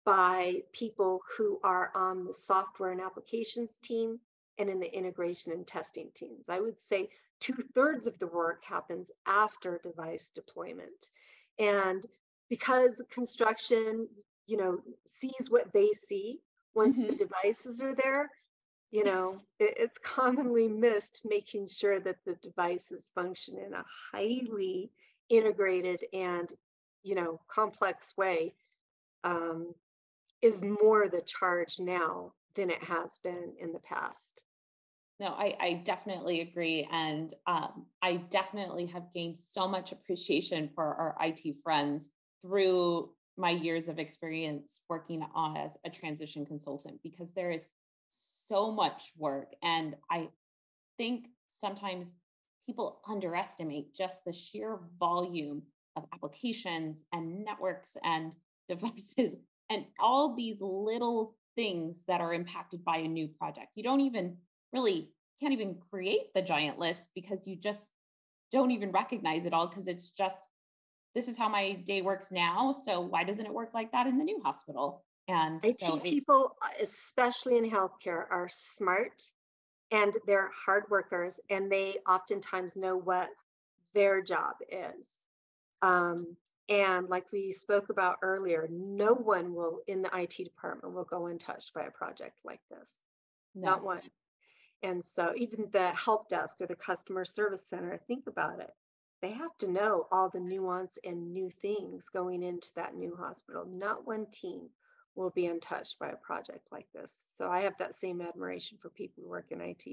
by 0.05 0.61
people 0.73 1.21
who 1.37 1.59
are 1.63 1.91
on 1.95 2.25
the 2.25 2.33
software 2.33 2.91
and 2.91 3.01
applications 3.01 3.77
team 3.83 4.19
and 4.57 4.69
in 4.69 4.79
the 4.79 4.93
integration 4.95 5.51
and 5.51 5.65
testing 5.65 6.09
teams. 6.13 6.49
I 6.49 6.59
would 6.59 6.79
say 6.79 7.09
two 7.39 7.55
thirds 7.73 8.07
of 8.07 8.19
the 8.19 8.27
work 8.27 8.63
happens 8.63 9.11
after 9.25 9.79
device 9.83 10.29
deployment. 10.29 11.09
And 11.59 12.05
because 12.49 13.01
construction, 13.09 14.07
you 14.45 14.57
know, 14.57 14.79
sees 15.07 15.49
what 15.49 15.71
they 15.73 15.89
see 15.93 16.39
once 16.75 16.97
mm-hmm. 16.97 17.07
the 17.07 17.15
devices 17.15 17.81
are 17.81 17.95
there, 17.95 18.29
you 18.91 19.03
know, 19.03 19.39
it, 19.59 19.73
it's 19.77 19.97
commonly 19.99 20.67
missed 20.67 21.21
making 21.25 21.67
sure 21.67 21.99
that 21.99 22.17
the 22.25 22.35
devices 22.35 23.11
function 23.15 23.57
in 23.57 23.73
a 23.73 23.83
highly 24.11 24.91
integrated 25.29 26.05
and, 26.13 26.53
you 27.03 27.15
know, 27.15 27.39
complex 27.47 28.13
way 28.17 28.53
um, 29.23 29.73
is 30.41 30.61
more 30.61 31.07
the 31.07 31.21
charge 31.21 31.79
now 31.79 32.33
than 32.55 32.69
it 32.69 32.83
has 32.83 33.19
been 33.23 33.53
in 33.59 33.71
the 33.71 33.79
past. 33.79 34.43
No, 35.19 35.27
I, 35.27 35.55
I 35.59 35.73
definitely 35.85 36.41
agree. 36.41 36.87
And 36.91 37.33
um, 37.47 37.85
I 38.01 38.15
definitely 38.15 38.87
have 38.87 39.13
gained 39.13 39.37
so 39.53 39.67
much 39.67 39.91
appreciation 39.91 40.69
for 40.73 40.83
our 40.83 41.15
IT 41.21 41.55
friends 41.63 42.09
through 42.41 43.11
my 43.37 43.51
years 43.51 43.87
of 43.87 43.99
experience 43.99 44.79
working 44.89 45.25
on 45.33 45.57
as 45.57 45.71
a 45.85 45.89
transition 45.89 46.45
consultant 46.45 46.99
because 47.03 47.31
there 47.33 47.51
is 47.51 47.65
so 48.47 48.71
much 48.71 49.11
work 49.17 49.53
and 49.63 49.95
I 50.11 50.29
think 50.97 51.27
sometimes 51.59 52.07
people 52.65 53.01
underestimate 53.07 53.95
just 53.95 54.23
the 54.25 54.33
sheer 54.33 54.79
volume 54.99 55.63
of 55.95 56.05
applications 56.13 57.03
and 57.11 57.43
networks 57.43 57.91
and 58.03 58.33
devices 58.69 59.37
and 59.69 59.85
all 59.99 60.35
these 60.35 60.57
little 60.59 61.35
things 61.55 62.03
that 62.07 62.21
are 62.21 62.33
impacted 62.33 62.83
by 62.83 62.97
a 62.97 63.07
new 63.07 63.27
project. 63.27 63.67
You 63.75 63.83
don't 63.83 64.01
even 64.01 64.37
really 64.71 65.09
can't 65.41 65.53
even 65.53 65.75
create 65.91 66.33
the 66.33 66.41
giant 66.41 66.79
list 66.79 67.09
because 67.13 67.39
you 67.45 67.55
just 67.55 67.91
don't 68.51 68.71
even 68.71 68.91
recognize 68.91 69.45
it 69.45 69.53
all 69.53 69.67
because 69.67 69.87
it's 69.87 70.11
just 70.11 70.47
this 71.15 71.27
is 71.27 71.37
how 71.37 71.47
my 71.47 71.73
day 71.73 72.01
works 72.01 72.31
now. 72.31 72.71
So 72.71 73.01
why 73.01 73.23
doesn't 73.23 73.45
it 73.45 73.53
work 73.53 73.71
like 73.73 73.91
that 73.91 74.07
in 74.07 74.17
the 74.17 74.23
new 74.23 74.41
hospital? 74.43 75.03
And 75.27 75.63
IT 75.63 75.79
so 75.79 75.97
it, 75.97 76.03
people, 76.03 76.55
uh, 76.61 76.69
especially 76.81 77.57
in 77.57 77.69
healthcare, 77.69 78.25
are 78.29 78.47
smart 78.49 79.23
and 79.91 80.13
they're 80.25 80.49
hard 80.53 80.85
workers 80.89 81.39
and 81.49 81.71
they 81.71 81.97
oftentimes 82.07 82.75
know 82.75 82.97
what 82.97 83.29
their 83.93 84.21
job 84.21 84.55
is. 84.69 85.22
Um, 85.83 86.37
and 86.69 87.09
like 87.09 87.25
we 87.31 87.51
spoke 87.51 87.89
about 87.89 88.19
earlier, 88.21 88.67
no 88.71 89.13
one 89.13 89.53
will 89.53 89.81
in 89.85 90.01
the 90.01 90.09
IT 90.17 90.37
department 90.37 90.95
will 90.95 91.03
go 91.03 91.27
untouched 91.27 91.73
by 91.73 91.83
a 91.83 91.91
project 91.91 92.37
like 92.45 92.61
this. 92.71 93.01
Not 93.53 93.79
no, 93.79 93.85
one. 93.85 94.01
And 94.81 95.03
so 95.03 95.33
even 95.35 95.69
the 95.71 95.89
help 95.89 96.29
desk 96.29 96.61
or 96.61 96.67
the 96.67 96.75
customer 96.75 97.25
service 97.25 97.67
center, 97.67 97.99
think 98.07 98.27
about 98.27 98.61
it. 98.61 98.71
They 99.21 99.31
have 99.31 99.57
to 99.59 99.71
know 99.71 100.07
all 100.11 100.29
the 100.29 100.39
nuance 100.39 100.97
and 101.03 101.33
new 101.33 101.49
things 101.49 102.09
going 102.09 102.43
into 102.43 102.69
that 102.75 102.95
new 102.95 103.15
hospital. 103.15 103.65
Not 103.65 104.07
one 104.07 104.25
team 104.31 104.69
will 105.15 105.29
be 105.29 105.45
untouched 105.45 105.99
by 105.99 106.09
a 106.09 106.17
project 106.17 106.71
like 106.71 106.87
this. 106.93 107.25
So 107.31 107.49
I 107.51 107.61
have 107.61 107.77
that 107.77 107.95
same 107.95 108.21
admiration 108.21 108.77
for 108.81 108.89
people 108.89 109.23
who 109.23 109.29
work 109.29 109.51
in 109.51 109.61
IT. 109.61 109.85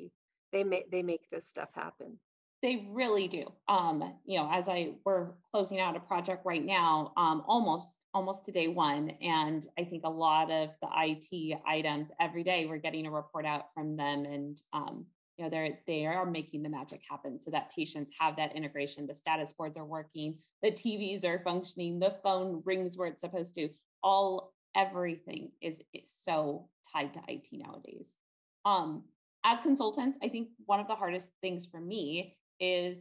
They 0.53 0.65
make 0.65 0.91
they 0.91 1.03
make 1.03 1.29
this 1.31 1.47
stuff 1.47 1.71
happen. 1.75 2.19
They 2.63 2.89
really 2.91 3.29
do. 3.29 3.51
Um, 3.69 4.15
you 4.25 4.39
know, 4.39 4.51
as 4.53 4.69
I 4.69 4.93
we're 5.05 5.29
closing 5.53 5.81
out 5.81 5.97
a 5.97 6.01
project 6.01 6.45
right 6.45 6.65
now, 6.65 7.13
um, 7.17 7.43
almost 7.47 7.99
almost 8.13 8.45
to 8.45 8.53
day 8.53 8.69
one, 8.69 9.11
and 9.23 9.67
I 9.79 9.85
think 9.85 10.05
a 10.05 10.11
lot 10.11 10.51
of 10.51 10.71
the 10.83 10.89
IT 10.93 11.59
items 11.67 12.11
every 12.21 12.43
day 12.43 12.67
we're 12.67 12.79
getting 12.79 13.07
a 13.07 13.11
report 13.11 13.47
out 13.47 13.67
from 13.75 13.97
them, 13.97 14.25
and 14.25 14.61
um, 14.73 15.07
you 15.39 15.45
know 15.45 15.51
they're 15.51 15.79
they 15.87 16.07
are 16.07 16.27
making 16.27 16.63
the 16.63 16.69
magic 16.69 17.01
happen 17.09 17.41
so 17.41 17.51
that 17.51 17.75
patients 17.75 18.13
have 18.19 18.37
that 18.37 18.55
integration. 18.55 19.07
The 19.07 19.15
status 19.15 19.53
boards 19.53 19.77
are 19.79 19.85
working, 19.85 20.39
the 20.63 20.71
TVs 20.71 21.25
are 21.25 21.41
functioning, 21.43 21.99
the 21.99 22.17
phone 22.23 22.63
rings 22.65 22.97
where 22.97 23.09
it's 23.09 23.23
supposed 23.23 23.55
to. 23.55 23.71
All 24.03 24.53
everything 24.75 25.51
is, 25.61 25.81
is 25.93 26.11
so 26.25 26.69
tied 26.93 27.13
to 27.15 27.21
IT 27.29 27.49
nowadays. 27.53 28.17
Um, 28.65 29.05
as 29.45 29.61
consultants, 29.61 30.19
I 30.23 30.29
think 30.29 30.49
one 30.67 30.81
of 30.81 30.89
the 30.89 30.95
hardest 30.95 31.31
things 31.41 31.67
for 31.67 31.81
me 31.81 32.37
is 32.61 32.99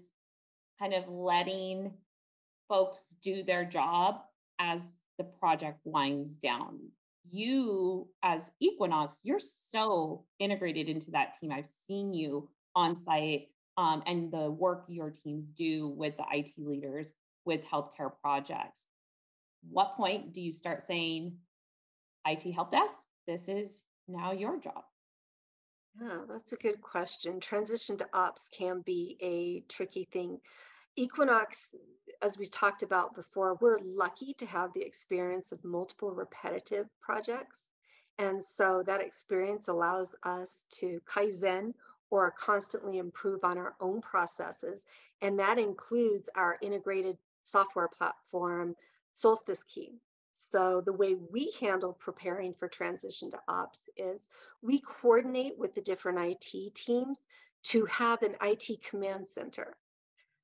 kind 0.79 0.93
of 0.93 1.07
letting 1.07 1.93
folks 2.67 3.01
do 3.21 3.43
their 3.43 3.65
job 3.65 4.21
as 4.59 4.79
the 5.17 5.23
project 5.23 5.79
winds 5.83 6.37
down. 6.37 6.79
You, 7.29 8.07
as 8.23 8.41
Equinox, 8.59 9.17
you're 9.23 9.41
so 9.71 10.25
integrated 10.39 10.87
into 10.87 11.11
that 11.11 11.39
team. 11.39 11.51
I've 11.51 11.69
seen 11.87 12.13
you 12.13 12.49
on 12.75 12.97
site 13.01 13.49
um, 13.77 14.01
and 14.05 14.31
the 14.31 14.49
work 14.49 14.85
your 14.87 15.11
teams 15.11 15.45
do 15.45 15.89
with 15.89 16.15
the 16.17 16.25
IT 16.31 16.51
leaders 16.57 17.13
with 17.45 17.61
healthcare 17.65 18.11
projects. 18.21 18.81
What 19.69 19.95
point 19.95 20.33
do 20.33 20.41
you 20.41 20.53
start 20.53 20.83
saying, 20.83 21.37
IT 22.25 22.51
help 22.51 22.71
desk, 22.71 22.93
this 23.27 23.47
is 23.47 23.81
now 24.07 24.31
your 24.31 24.59
job? 24.59 24.83
Yeah, 26.02 26.19
that's 26.28 26.54
a 26.54 26.58
good 26.58 26.82
question. 26.82 27.39
Transition 27.39 27.97
to 27.97 28.08
ops 28.13 28.49
can 28.49 28.82
be 28.82 29.17
a 29.21 29.62
tricky 29.71 30.08
thing. 30.12 30.39
Equinox, 30.95 31.75
as 32.21 32.38
we 32.38 32.45
talked 32.45 32.84
about 32.84 33.15
before, 33.15 33.56
we're 33.62 33.80
lucky 33.80 34.34
to 34.36 34.45
have 34.45 34.73
the 34.73 34.82
experience 34.82 35.52
of 35.52 35.63
multiple 35.63 36.12
repetitive 36.12 36.88
projects. 37.02 37.71
And 38.17 38.43
so 38.43 38.84
that 38.86 39.02
experience 39.02 39.69
allows 39.69 40.15
us 40.23 40.65
to 40.71 40.99
Kaizen 41.06 41.73
or 42.12 42.32
constantly 42.32 42.97
improve 42.97 43.43
on 43.43 43.58
our 43.58 43.75
own 43.80 44.02
processes. 44.02 44.86
And 45.21 45.39
that 45.39 45.58
includes 45.58 46.30
our 46.36 46.58
integrated 46.62 47.17
software 47.43 47.88
platform, 47.88 48.75
Solstice 49.13 49.63
Key. 49.63 49.93
So 50.41 50.80
the 50.80 50.93
way 50.93 51.15
we 51.15 51.54
handle 51.60 51.91
preparing 51.91 52.54
for 52.54 52.69
transition 52.69 53.30
to 53.32 53.41
ops 53.49 53.89
is 53.97 54.30
we 54.62 54.80
coordinate 54.80 55.60
with 55.60 55.75
the 55.75 55.82
different 55.82 56.17
IT 56.17 56.73
teams 56.73 57.28
to 57.63 57.84
have 57.86 58.23
an 58.23 58.36
IT 58.41 58.82
command 58.82 59.28
center. 59.28 59.75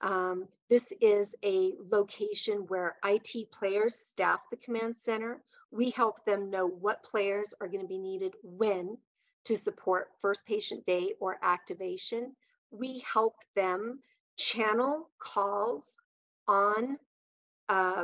Um, 0.02 0.50
this 0.70 0.92
is 1.00 1.34
a 1.44 1.76
location 1.90 2.68
where 2.68 2.98
IT 3.06 3.50
players 3.52 3.96
staff 3.96 4.42
the 4.52 4.58
command 4.58 4.98
center. 4.98 5.42
We 5.72 5.92
help 5.92 6.26
them 6.26 6.50
know 6.50 6.68
what 6.68 7.02
players 7.02 7.54
are 7.62 7.70
going 7.70 7.82
to 7.82 7.88
be 7.88 7.98
needed 7.98 8.36
when 8.44 8.98
to 9.46 9.56
support 9.56 10.12
first 10.22 10.46
patient 10.46 10.86
day 10.86 11.14
or 11.22 11.40
activation. 11.42 12.36
We 12.70 13.00
help 13.12 13.36
them 13.56 14.02
channel 14.36 15.10
calls 15.20 15.98
on 16.50 17.00
uh, 17.70 18.04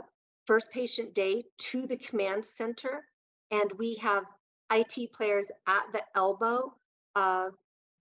first 0.51 0.69
patient 0.69 1.13
day 1.13 1.45
to 1.57 1.87
the 1.87 1.95
command 1.95 2.45
center. 2.45 3.05
And 3.51 3.71
we 3.77 3.95
have 4.01 4.25
IT 4.69 5.13
players 5.13 5.49
at 5.65 5.83
the 5.93 6.03
elbow 6.13 6.73
of 7.15 7.53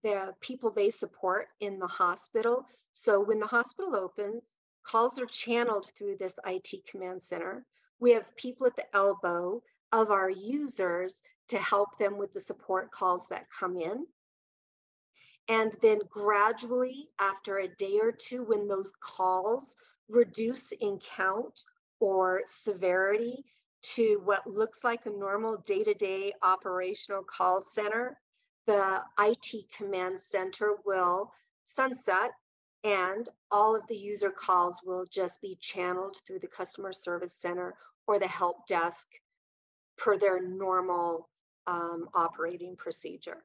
the 0.03 0.33
people 0.41 0.69
they 0.69 0.89
support 0.89 1.47
in 1.61 1.79
the 1.79 1.87
hospital. 1.87 2.65
So 2.91 3.21
when 3.21 3.39
the 3.39 3.47
hospital 3.47 3.95
opens, 3.95 4.43
calls 4.83 5.17
are 5.17 5.27
channeled 5.27 5.93
through 5.97 6.17
this 6.19 6.35
IT 6.45 6.85
command 6.91 7.23
center. 7.23 7.63
We 8.01 8.11
have 8.11 8.35
people 8.35 8.67
at 8.67 8.75
the 8.75 8.93
elbow 8.93 9.63
of 9.93 10.11
our 10.11 10.29
users 10.29 11.23
to 11.47 11.57
help 11.57 11.97
them 11.99 12.17
with 12.17 12.33
the 12.33 12.41
support 12.41 12.91
calls 12.91 13.27
that 13.29 13.47
come 13.57 13.77
in. 13.77 14.05
And 15.47 15.73
then 15.81 15.99
gradually, 16.09 17.07
after 17.17 17.59
a 17.59 17.69
day 17.69 17.99
or 18.01 18.11
two, 18.11 18.43
when 18.43 18.67
those 18.67 18.91
calls 18.99 19.77
reduce 20.09 20.73
in 20.73 20.99
count, 21.15 21.63
or 22.01 22.41
severity 22.45 23.45
to 23.81 24.21
what 24.25 24.45
looks 24.45 24.83
like 24.83 25.05
a 25.05 25.09
normal 25.09 25.57
day-to-day 25.65 26.33
operational 26.43 27.23
call 27.23 27.61
center, 27.61 28.19
the 28.67 29.01
IT 29.19 29.71
command 29.75 30.19
center 30.19 30.75
will 30.85 31.31
sunset 31.63 32.31
and 32.83 33.29
all 33.51 33.75
of 33.75 33.85
the 33.87 33.95
user 33.95 34.31
calls 34.31 34.81
will 34.83 35.05
just 35.05 35.41
be 35.41 35.55
channeled 35.61 36.17
through 36.25 36.39
the 36.39 36.47
customer 36.47 36.91
service 36.91 37.33
center 37.33 37.75
or 38.07 38.19
the 38.19 38.27
help 38.27 38.65
desk 38.67 39.07
per 39.97 40.17
their 40.17 40.41
normal 40.41 41.29
um, 41.67 42.07
operating 42.15 42.75
procedure. 42.75 43.43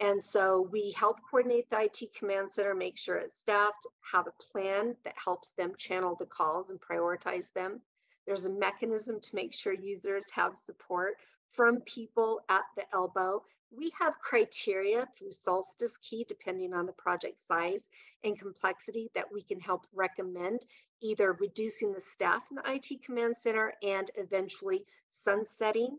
And 0.00 0.22
so 0.22 0.68
we 0.70 0.90
help 0.92 1.18
coordinate 1.30 1.70
the 1.70 1.82
IT 1.84 2.14
command 2.14 2.50
center, 2.50 2.74
make 2.74 2.98
sure 2.98 3.16
it's 3.16 3.38
staffed, 3.38 3.86
have 4.12 4.26
a 4.26 4.42
plan 4.42 4.94
that 5.04 5.14
helps 5.16 5.52
them 5.52 5.72
channel 5.78 6.14
the 6.18 6.26
calls 6.26 6.70
and 6.70 6.80
prioritize 6.80 7.52
them. 7.52 7.80
There's 8.26 8.44
a 8.44 8.50
mechanism 8.50 9.20
to 9.20 9.34
make 9.34 9.54
sure 9.54 9.72
users 9.72 10.28
have 10.30 10.58
support 10.58 11.16
from 11.52 11.80
people 11.82 12.42
at 12.50 12.64
the 12.76 12.84
elbow. 12.92 13.42
We 13.70 13.90
have 13.98 14.18
criteria 14.20 15.08
through 15.16 15.32
Solstice 15.32 15.96
Key, 15.96 16.24
depending 16.28 16.74
on 16.74 16.84
the 16.84 16.92
project 16.92 17.40
size 17.40 17.88
and 18.22 18.38
complexity, 18.38 19.10
that 19.14 19.32
we 19.32 19.42
can 19.42 19.60
help 19.60 19.86
recommend 19.94 20.66
either 21.00 21.32
reducing 21.34 21.92
the 21.92 22.00
staff 22.00 22.50
in 22.50 22.56
the 22.56 22.70
IT 22.70 23.02
command 23.02 23.36
center 23.36 23.72
and 23.82 24.10
eventually 24.16 24.84
sunsetting 25.08 25.98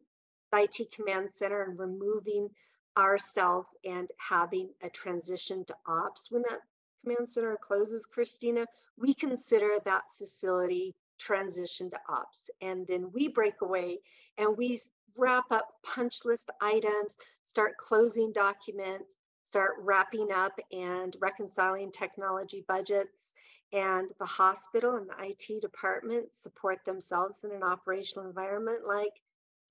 the 0.51 0.62
IT 0.63 0.91
command 0.91 1.31
center 1.31 1.63
and 1.63 1.79
removing 1.79 2.49
ourselves 2.97 3.77
and 3.86 4.10
having 4.17 4.69
a 4.81 4.89
transition 4.89 5.63
to 5.65 5.75
ops. 5.88 6.31
When 6.31 6.41
that 6.43 6.60
command 7.03 7.29
center 7.29 7.57
closes, 7.62 8.05
Christina, 8.05 8.65
we 8.97 9.13
consider 9.13 9.77
that 9.86 10.03
facility 10.17 10.95
transition 11.17 11.89
to 11.91 11.99
ops. 12.10 12.49
And 12.62 12.86
then 12.88 13.12
we 13.13 13.27
break 13.27 13.62
away 13.62 13.99
and 14.38 14.57
we 14.57 14.79
wrap 15.17 15.51
up 15.51 15.67
punch 15.83 16.25
list 16.25 16.51
items, 16.62 17.17
start 17.45 17.77
closing 17.77 18.31
documents, 18.31 19.15
start 19.43 19.75
wrapping 19.79 20.31
up 20.31 20.60
and 20.71 21.15
reconciling 21.19 21.91
technology 21.91 22.63
budgets. 22.67 23.33
And 23.73 24.12
the 24.19 24.25
hospital 24.25 24.95
and 24.95 25.10
the 25.10 25.29
IT 25.29 25.62
department 25.62 26.33
support 26.33 26.79
themselves 26.86 27.43
in 27.43 27.51
an 27.51 27.63
operational 27.63 28.27
environment 28.27 28.88
like 28.88 29.21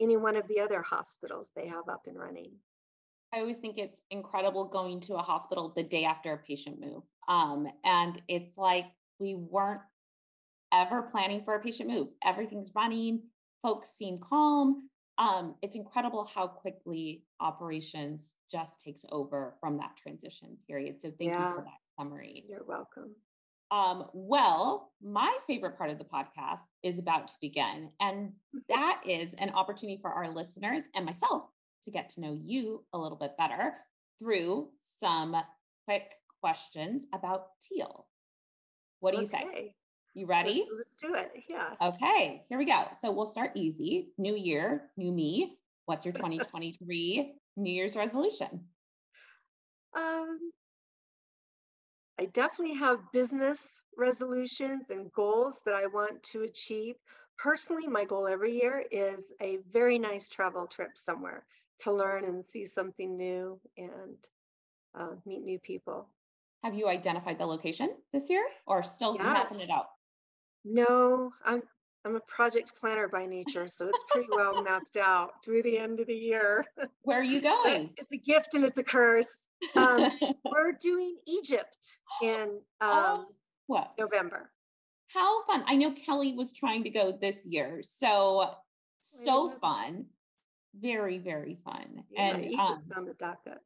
any 0.01 0.17
one 0.17 0.37
of 0.37 0.47
the 0.49 0.61
other 0.61 0.83
hospitals 0.83 1.53
they 1.55 1.67
have 1.69 1.89
up 1.89 2.07
and 2.07 2.19
running. 2.19 2.53
I 3.33 3.41
always 3.41 3.59
think 3.59 3.77
it's 3.79 4.01
incredible 4.11 4.65
going 4.65 5.01
to 5.03 5.15
a 5.15 5.23
hospital 5.23 5.73
the 5.75 5.83
day 5.83 6.05
after 6.05 6.33
a 6.33 6.39
patient 6.39 6.81
move. 6.81 7.03
Um, 7.29 7.67
and 7.85 8.21
it's 8.29 8.57
like 8.57 8.87
we 9.19 9.35
weren't 9.35 9.81
ever 10.73 11.03
planning 11.03 11.43
for 11.45 11.55
a 11.55 11.61
patient 11.61 11.89
move. 11.89 12.09
Everything's 12.25 12.71
running. 12.75 13.23
folks 13.63 13.91
seem 13.97 14.19
calm. 14.19 14.89
Um, 15.19 15.55
it's 15.63 15.77
incredible 15.77 16.29
how 16.33 16.47
quickly 16.47 17.25
operations 17.41 18.33
just 18.51 18.81
takes 18.81 19.05
over 19.11 19.55
from 19.61 19.79
that 19.79 19.97
transition 20.01 20.57
period. 20.67 21.01
So 21.01 21.11
thank 21.19 21.33
yeah. 21.33 21.49
you 21.49 21.55
for 21.57 21.63
that 21.63 21.99
summary. 21.99 22.45
You're 22.49 22.65
welcome. 22.67 23.15
Um, 23.71 24.05
well, 24.13 24.93
my 25.03 25.37
favorite 25.47 25.77
part 25.77 25.91
of 25.91 25.99
the 25.99 26.05
podcast 26.05 26.61
is 26.83 26.99
about 26.99 27.29
to 27.29 27.35
begin. 27.41 27.91
And 28.01 28.33
that 28.69 29.01
is 29.07 29.35
an 29.39 29.51
opportunity 29.51 29.99
for 30.01 30.11
our 30.11 30.33
listeners 30.33 30.83
and 30.95 31.05
myself 31.05 31.45
to 31.87 31.91
get 31.91 32.11
to 32.11 32.21
know 32.21 32.39
you 32.45 32.85
a 32.93 32.99
little 32.99 33.17
bit 33.17 33.37
better 33.39 33.73
through 34.19 34.69
some 35.01 35.35
quick 35.87 36.13
questions 36.41 37.05
about 37.15 37.47
teal. 37.67 38.07
What 39.01 39.13
do 39.13 39.19
okay. 39.19 39.25
you 39.25 39.29
say? 39.29 39.75
You 40.15 40.27
ready? 40.27 40.67
Let's, 40.75 40.75
let's, 40.77 40.97
do 40.97 41.15
it. 41.15 41.45
Yeah. 41.49 41.75
Okay, 41.81 42.43
here 42.49 42.59
we 42.59 42.65
go. 42.65 42.85
So 43.01 43.13
we'll 43.13 43.27
start 43.27 43.53
easy. 43.55 44.09
New 44.19 44.37
year, 44.37 44.91
new 44.97 45.13
me. 45.13 45.59
What's 45.85 46.05
your 46.05 46.15
2023 46.15 47.35
New 47.57 47.73
Year's 47.73 47.97
resolution? 47.97 48.65
Um, 49.97 50.39
I 52.19 52.27
definitely 52.27 52.77
have 52.77 52.99
business 53.13 53.81
resolutions 53.97 54.91
and 54.91 55.13
goals 55.13 55.61
that 55.67 55.75
I 55.75 55.87
want 55.87 56.23
to 56.25 56.43
achieve. 56.43 56.97
Personally, 57.39 57.87
my 57.87 58.05
goal 58.05 58.27
every 58.27 58.59
year 58.59 58.85
is 58.91 59.33
a 59.43 59.59
very 59.71 59.99
nice 59.99 60.29
travel 60.29 60.67
trip 60.67 60.93
somewhere 60.95 61.45
to 61.81 61.93
learn 61.93 62.25
and 62.25 62.45
see 62.45 62.67
something 62.67 63.17
new 63.17 63.61
and 63.77 64.17
uh, 64.99 65.15
meet 65.25 65.43
new 65.43 65.59
people. 65.59 66.09
Have 66.65 66.75
you 66.75 66.89
identified 66.89 67.39
the 67.39 67.47
location 67.47 67.91
this 68.13 68.31
year 68.31 68.45
or 68.67 68.83
still 68.83 69.17
yes. 69.17 69.25
mapping 69.25 69.61
it 69.61 69.71
out? 69.71 69.87
No, 70.65 71.31
I'm 71.45 71.63
I'm 72.05 72.15
a 72.15 72.21
project 72.21 72.73
planner 72.79 73.09
by 73.09 73.27
nature, 73.27 73.67
so 73.67 73.89
it's 73.89 74.05
pretty 74.11 74.29
well 74.31 74.63
mapped 74.63 74.97
out 74.97 75.45
through 75.45 75.65
the 75.65 75.77
end 75.77 75.99
of 75.99 76.07
the 76.07 76.15
year. 76.15 76.65
Where 77.03 77.19
are 77.19 77.25
you 77.25 77.41
going? 77.41 77.91
it's 77.97 78.13
a 78.13 78.17
gift 78.17 78.55
and 78.55 78.65
it's 78.65 78.79
a 78.79 78.85
curse. 78.85 79.49
Um, 79.75 80.13
we're 80.45 80.73
doing 80.81 81.17
Egypt 81.27 81.79
in 82.23 82.61
oh, 82.81 82.93
um, 82.93 83.27
what 83.67 83.93
November. 83.99 84.53
How 85.09 85.45
fun! 85.47 85.65
I 85.67 85.75
know 85.75 85.93
Kelly 85.93 86.35
was 86.35 86.53
trying 86.53 86.85
to 86.85 86.91
go 86.91 87.17
this 87.21 87.45
year, 87.45 87.83
so 87.83 88.51
so 89.01 89.53
fun, 89.61 90.07
very 90.81 91.19
very 91.19 91.59
fun. 91.65 92.05
Yeah, 92.11 92.37
and 92.37 92.45
Egypt's 92.45 92.71
um, 92.71 92.93
on 92.97 93.05
the 93.07 93.15
docket. 93.15 93.59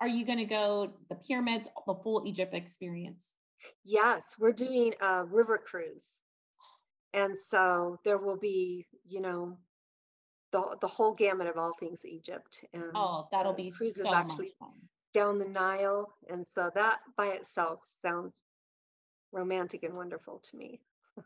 Are 0.00 0.08
you 0.08 0.24
going 0.24 0.38
to 0.38 0.44
go 0.44 0.92
the 1.08 1.16
pyramids, 1.16 1.68
the 1.86 1.94
full 1.94 2.22
Egypt 2.26 2.54
experience? 2.54 3.34
Yes, 3.84 4.36
we're 4.38 4.52
doing 4.52 4.94
a 5.00 5.24
river 5.24 5.58
cruise. 5.58 6.18
And 7.14 7.36
so 7.36 7.98
there 8.04 8.18
will 8.18 8.36
be, 8.36 8.86
you 9.08 9.20
know, 9.20 9.56
the, 10.52 10.76
the 10.80 10.86
whole 10.86 11.14
gamut 11.14 11.48
of 11.48 11.56
all 11.56 11.72
things 11.80 12.04
Egypt. 12.04 12.64
And 12.72 12.84
oh, 12.94 13.26
that'll 13.32 13.54
be 13.54 13.70
cruise 13.70 13.96
so 13.96 14.06
is 14.06 14.12
actually 14.12 14.54
down 15.12 15.38
the 15.38 15.46
Nile. 15.46 16.14
And 16.28 16.46
so 16.48 16.70
that 16.74 16.98
by 17.16 17.28
itself 17.28 17.80
sounds 18.00 18.38
romantic 19.32 19.82
and 19.82 19.94
wonderful 19.94 20.40
to 20.50 20.56
me. 20.56 20.80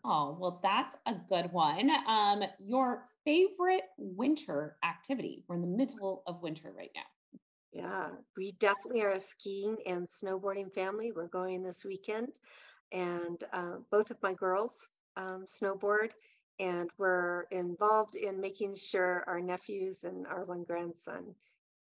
Oh, 0.05 0.37
well, 0.39 0.61
that's 0.63 0.97
a 1.07 1.15
good 1.29 1.53
one. 1.53 1.91
Um, 2.07 2.43
your 2.59 3.09
favorite 3.25 3.85
winter 3.97 4.77
activity? 4.85 5.45
We're 5.47 5.57
in 5.57 5.61
the 5.61 5.67
middle 5.67 6.23
of 6.27 6.43
winter 6.43 6.73
right 6.77 6.91
now. 6.95 7.39
Yeah, 7.73 8.11
we 8.37 8.53
definitely 8.53 9.03
are 9.03 9.13
a 9.13 9.21
skiing 9.21 9.77
and 9.87 10.07
snowboarding 10.07 10.73
family. 10.73 11.13
We're 11.13 11.29
going 11.29 11.63
this 11.63 11.85
weekend, 11.85 12.39
and 12.93 13.43
uh, 13.53 13.77
both 13.91 14.11
of 14.11 14.23
my 14.23 14.35
girls 14.35 14.87
um, 15.17 15.45
snowboard, 15.47 16.11
and 16.61 16.91
we're 16.99 17.45
involved 17.51 18.15
in 18.15 18.41
making 18.41 18.75
sure 18.77 19.25
our 19.27 19.41
nephews 19.41 20.05
and 20.05 20.27
our 20.27 20.45
one 20.45 20.65
grandson, 20.65 21.35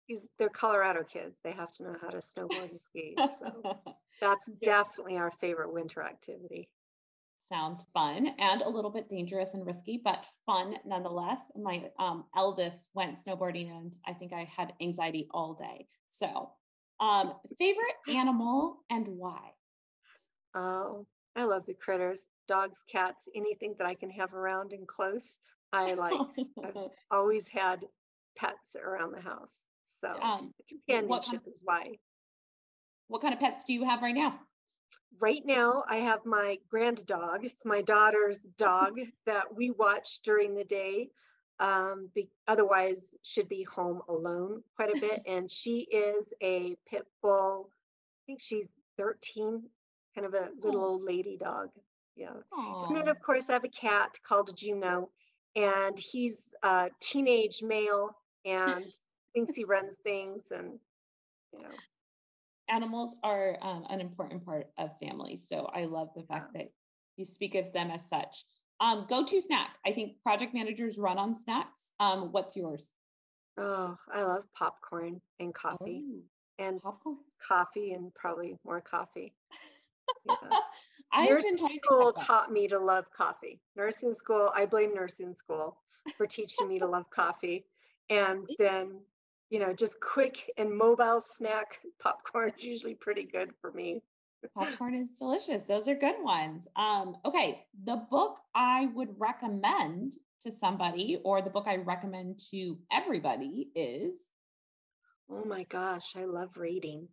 he's, 0.06 0.26
they're 0.38 0.50
Colorado 0.50 1.04
kids. 1.04 1.38
They 1.42 1.52
have 1.52 1.72
to 1.72 1.84
know 1.84 1.96
how 2.02 2.10
to 2.10 2.18
snowboard 2.18 2.70
and 2.70 2.80
ski. 2.84 3.16
So 3.38 3.62
that's 4.20 4.46
definitely 4.62 5.16
our 5.16 5.30
favorite 5.40 5.72
winter 5.72 6.02
activity 6.02 6.68
sounds 7.48 7.84
fun 7.94 8.28
and 8.38 8.62
a 8.62 8.68
little 8.68 8.90
bit 8.90 9.08
dangerous 9.08 9.54
and 9.54 9.66
risky, 9.66 10.00
but 10.02 10.24
fun 10.46 10.74
nonetheless. 10.84 11.40
My 11.56 11.84
um, 11.98 12.24
eldest 12.36 12.88
went 12.94 13.18
snowboarding 13.24 13.70
and 13.70 13.96
I 14.06 14.12
think 14.12 14.32
I 14.32 14.48
had 14.54 14.72
anxiety 14.80 15.28
all 15.32 15.54
day. 15.54 15.86
So, 16.10 16.50
um, 17.00 17.34
favorite 17.58 17.96
animal 18.08 18.78
and 18.90 19.06
why? 19.08 19.52
Oh, 20.54 21.06
I 21.36 21.44
love 21.44 21.64
the 21.66 21.74
critters 21.74 22.28
dogs, 22.48 22.80
cats, 22.90 23.28
anything 23.36 23.74
that 23.78 23.86
I 23.86 23.94
can 23.94 24.10
have 24.10 24.34
around 24.34 24.72
and 24.72 24.88
close. 24.88 25.38
I 25.72 25.94
like, 25.94 26.18
I've 26.64 26.74
always 27.10 27.46
had 27.46 27.84
pets 28.36 28.74
around 28.82 29.12
the 29.12 29.20
house. 29.20 29.60
So, 29.86 30.08
um, 30.20 30.52
companionship 30.68 31.30
kind 31.30 31.42
of, 31.46 31.52
is 31.52 31.60
why. 31.62 31.92
What 33.08 33.22
kind 33.22 33.34
of 33.34 33.40
pets 33.40 33.64
do 33.64 33.72
you 33.72 33.84
have 33.84 34.02
right 34.02 34.14
now? 34.14 34.40
Right 35.20 35.44
now 35.44 35.84
I 35.88 35.96
have 35.98 36.24
my 36.24 36.58
grand 36.70 37.04
dog. 37.06 37.44
It's 37.44 37.64
my 37.64 37.82
daughter's 37.82 38.38
dog 38.56 38.98
that 39.26 39.54
we 39.54 39.70
watch 39.70 40.20
during 40.24 40.54
the 40.54 40.64
day. 40.64 41.10
Um, 41.60 42.08
be, 42.14 42.28
otherwise 42.46 43.16
should 43.24 43.48
be 43.48 43.64
home 43.64 44.00
alone 44.08 44.62
quite 44.76 44.96
a 44.96 45.00
bit. 45.00 45.22
And 45.26 45.50
she 45.50 45.88
is 45.90 46.32
a 46.42 46.76
pit 46.88 47.04
bull. 47.22 47.70
I 47.70 48.22
think 48.26 48.40
she's 48.40 48.68
13, 48.96 49.62
kind 50.14 50.26
of 50.26 50.34
a 50.34 50.50
little 50.62 50.84
old 50.84 51.02
lady 51.02 51.36
dog. 51.36 51.70
Yeah. 52.16 52.34
Aww. 52.52 52.88
And 52.88 52.96
then 52.96 53.08
of 53.08 53.20
course 53.20 53.50
I 53.50 53.54
have 53.54 53.64
a 53.64 53.68
cat 53.68 54.18
called 54.26 54.56
Juno 54.56 55.10
and 55.56 55.98
he's 55.98 56.54
a 56.62 56.90
teenage 57.00 57.62
male 57.62 58.16
and 58.44 58.84
thinks 59.34 59.56
he 59.56 59.64
runs 59.64 59.96
things 60.04 60.52
and 60.52 60.78
you 61.52 61.62
know 61.62 61.74
animals 62.68 63.14
are 63.22 63.56
um, 63.62 63.86
an 63.90 64.00
important 64.00 64.44
part 64.44 64.68
of 64.78 64.90
families. 65.00 65.46
So 65.48 65.70
I 65.74 65.84
love 65.84 66.08
the 66.16 66.22
fact 66.22 66.54
that 66.54 66.70
you 67.16 67.24
speak 67.24 67.54
of 67.54 67.72
them 67.72 67.90
as 67.90 68.08
such. 68.08 68.44
Um, 68.80 69.06
go 69.08 69.24
to 69.24 69.40
snack. 69.40 69.70
I 69.84 69.92
think 69.92 70.22
project 70.22 70.54
managers 70.54 70.98
run 70.98 71.18
on 71.18 71.34
snacks. 71.34 71.82
Um, 71.98 72.32
what's 72.32 72.56
yours? 72.56 72.92
Oh, 73.56 73.96
I 74.12 74.22
love 74.22 74.44
popcorn 74.56 75.20
and 75.40 75.52
coffee. 75.52 76.04
Oh, 76.06 76.64
and 76.64 76.80
popcorn, 76.80 77.16
coffee, 77.46 77.92
and 77.92 78.14
probably 78.14 78.56
more 78.64 78.80
coffee. 78.80 79.34
Yeah. 80.24 80.34
nursing 81.28 81.58
school 81.84 82.12
taught 82.12 82.52
me 82.52 82.68
to 82.68 82.78
love 82.78 83.06
coffee. 83.16 83.60
Nursing 83.76 84.14
school, 84.14 84.50
I 84.54 84.66
blame 84.66 84.94
nursing 84.94 85.34
school 85.34 85.78
for 86.16 86.26
teaching 86.26 86.68
me 86.68 86.78
to 86.78 86.86
love 86.86 87.10
coffee. 87.10 87.64
And 88.10 88.48
then 88.58 89.00
you 89.50 89.58
know, 89.58 89.72
just 89.72 90.00
quick 90.00 90.50
and 90.58 90.76
mobile 90.76 91.20
snack 91.20 91.80
popcorn 92.02 92.52
is 92.56 92.64
usually 92.64 92.94
pretty 92.94 93.24
good 93.24 93.50
for 93.60 93.72
me. 93.72 94.02
Popcorn 94.54 94.94
is 94.94 95.08
delicious. 95.18 95.64
Those 95.64 95.88
are 95.88 95.96
good 95.96 96.22
ones. 96.22 96.68
Um, 96.76 97.16
okay, 97.24 97.64
the 97.84 98.06
book 98.10 98.36
I 98.54 98.88
would 98.94 99.18
recommend 99.18 100.12
to 100.42 100.52
somebody, 100.52 101.20
or 101.24 101.42
the 101.42 101.50
book 101.50 101.64
I 101.66 101.76
recommend 101.76 102.38
to 102.52 102.78
everybody, 102.92 103.70
is. 103.74 104.14
Oh 105.28 105.44
my 105.44 105.64
gosh, 105.64 106.14
I 106.16 106.24
love 106.24 106.56
reading. 106.56 107.08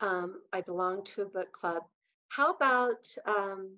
Um, 0.00 0.40
I 0.52 0.62
belong 0.62 1.04
to 1.04 1.22
a 1.22 1.26
book 1.26 1.52
club. 1.52 1.84
How 2.28 2.50
about 2.50 3.06
um, 3.24 3.76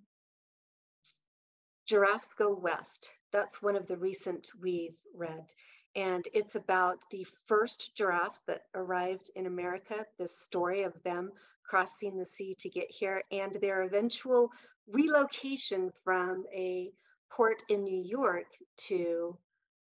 Giraffes 1.87 2.33
Go 2.33 2.55
West? 2.55 3.12
That's 3.33 3.61
one 3.61 3.77
of 3.77 3.87
the 3.87 3.99
recent 3.99 4.49
we've 4.59 4.97
read 5.15 5.53
and 5.97 6.29
it's 6.35 6.57
about 6.57 6.99
the 7.11 7.27
first 7.47 7.97
giraffes 7.97 8.43
that 8.47 8.63
arrived 8.75 9.31
in 9.35 9.47
America, 9.47 10.05
the 10.19 10.29
story 10.29 10.83
of 10.83 10.93
them 11.03 11.33
crossing 11.69 12.17
the 12.17 12.27
sea 12.27 12.55
to 12.61 12.69
get 12.69 12.87
here, 12.91 13.23
and 13.33 13.55
their 13.55 13.83
eventual 13.83 14.51
relocation 14.87 15.91
from 16.05 16.45
a 16.55 16.93
port 17.33 17.62
in 17.70 17.83
New 17.83 18.03
York 18.05 18.47
to 18.77 19.37